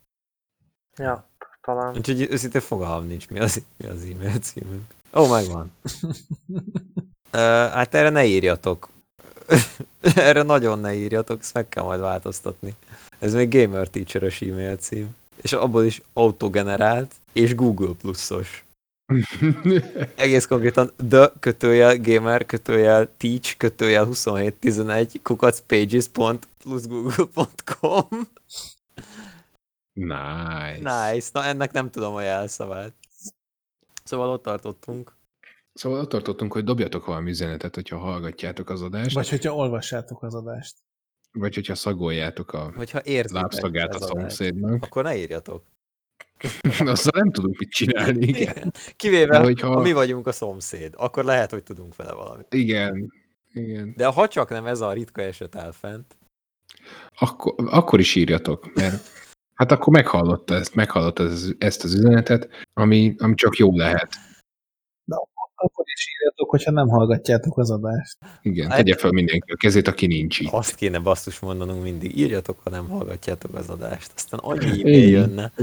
[0.97, 1.29] Ja,
[1.61, 1.95] talán.
[1.95, 4.83] Úgyhogy őszintén fogalmam nincs, mi az, mi az e-mail címünk.
[5.13, 5.71] Ó, oh, megvan.
[7.33, 7.39] uh,
[7.71, 8.89] hát erre ne írjatok.
[10.15, 12.73] erre nagyon ne írjatok, ezt meg kell majd változtatni.
[13.19, 15.15] Ez még Gamer Teacher-ös e-mail cím.
[15.41, 18.63] És abból is autogenerált, és Google pluszos.
[20.15, 25.61] Egész konkrétan the kötőjel gamer kötőjel teach kötőjel 2711 kukac
[29.93, 31.11] Nice.
[31.11, 31.29] Nice.
[31.33, 32.93] Na ennek nem tudom a jelszavát.
[34.03, 35.15] Szóval ott tartottunk.
[35.73, 39.15] Szóval ott tartottunk, hogy dobjatok valami üzenetet, hogyha hallgatjátok az adást.
[39.15, 40.75] Vagy hogyha olvassátok az adást.
[41.31, 44.83] Vagy hogyha szagoljátok a hogyha lábszagát a szomszédnak.
[44.83, 45.63] Akkor ne írjatok.
[46.79, 48.73] Azzal nem tudunk mit csinálni, igen.
[48.95, 49.67] Kivéve, De, hogyha...
[49.67, 52.53] ha mi vagyunk a szomszéd, akkor lehet, hogy tudunk vele valamit.
[52.53, 53.13] Igen,
[53.53, 53.93] igen.
[53.97, 56.17] De ha csak nem ez a ritka eset áll fent.
[57.19, 59.20] Akkor, akkor is írjatok, mert
[59.61, 61.23] hát akkor meghallotta ezt, meghallotta
[61.57, 64.09] ezt az üzenetet, ami, ami csak jó lehet.
[65.03, 65.15] De
[65.55, 68.17] akkor is írjatok, hogyha nem hallgatjátok az adást.
[68.41, 70.51] Igen, hát, tegye fel mindenki a kezét, aki nincs itt.
[70.51, 74.11] Azt kéne basszus mondanunk mindig, írjatok, ha nem hallgatjátok az adást.
[74.15, 75.51] Aztán annyi e-mail jönne.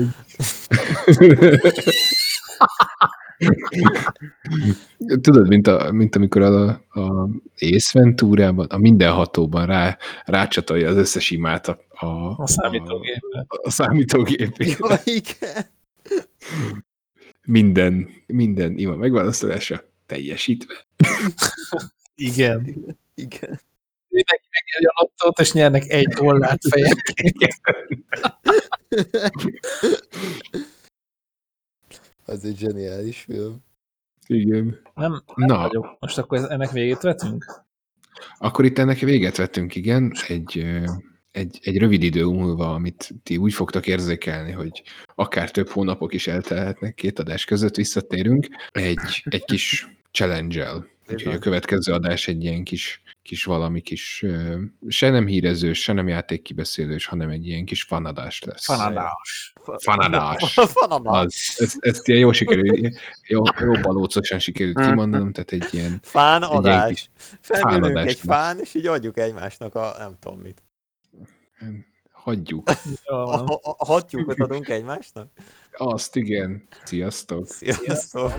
[5.21, 11.69] Tudod, mint, a, mint amikor a, a észventúrában, a mindenhatóban rá, rácsatolja az összes imát
[11.69, 13.45] a, a, a számítógépre.
[13.49, 14.65] A, a számítógépre.
[14.67, 15.77] Ja, igen
[17.49, 20.87] minden, minden ima megválaszolása teljesítve.
[22.15, 22.65] Igen.
[23.15, 23.61] Igen.
[24.09, 27.61] Mindenki megnyerje a lottót, és nyernek egy dollárt fejenként.
[32.25, 33.65] Az egy zseniális film.
[34.27, 34.81] Igen.
[34.95, 35.59] Nem, nem Na.
[35.59, 35.97] vagyok.
[36.01, 37.63] Most akkor ennek végét vetünk?
[38.39, 40.13] Akkor itt ennek véget vettünk, igen.
[40.27, 40.65] Egy
[41.31, 44.83] egy, egy rövid idő múlva, amit ti úgy fogtak érzékelni, hogy
[45.15, 50.87] akár több hónapok is eltelhetnek két adás között, visszatérünk egy, egy kis challenge-el.
[51.13, 54.25] Úgyhogy a következő adás egy ilyen kis, kis valami kis,
[54.89, 58.65] se nem hírezős, se nem játékkibeszélős, hanem egy ilyen kis fanadás lesz.
[58.65, 59.53] Fanadás.
[59.79, 60.57] Fanadás.
[61.05, 66.01] Az, ezt, ezt ilyen jó sikerült, jó, jó balócosan sikerült kimondanom, tehát egy ilyen...
[66.03, 67.11] Fánadás.
[67.41, 70.63] Felülünk egy fán, és így adjuk egymásnak a nem tudom mit.
[72.13, 72.71] Hagyjuk.
[73.05, 75.29] A, a, a hattyúkot adunk egymásnak?
[75.73, 76.69] Azt igen.
[76.85, 77.47] Sziasztok.
[77.47, 78.33] Sziasztok.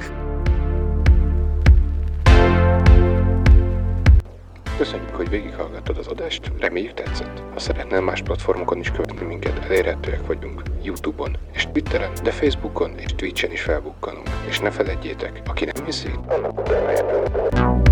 [4.79, 7.39] Köszönjük, hogy végighallgattad az adást, reméljük tetszett.
[7.53, 13.15] Ha szeretnél más platformokon is követni minket, elérhetőek vagyunk Youtube-on és Twitteren, de Facebookon és
[13.15, 14.29] Twitchen is felbukkanunk.
[14.47, 17.88] És ne feledjétek, aki nem hiszi, annak utána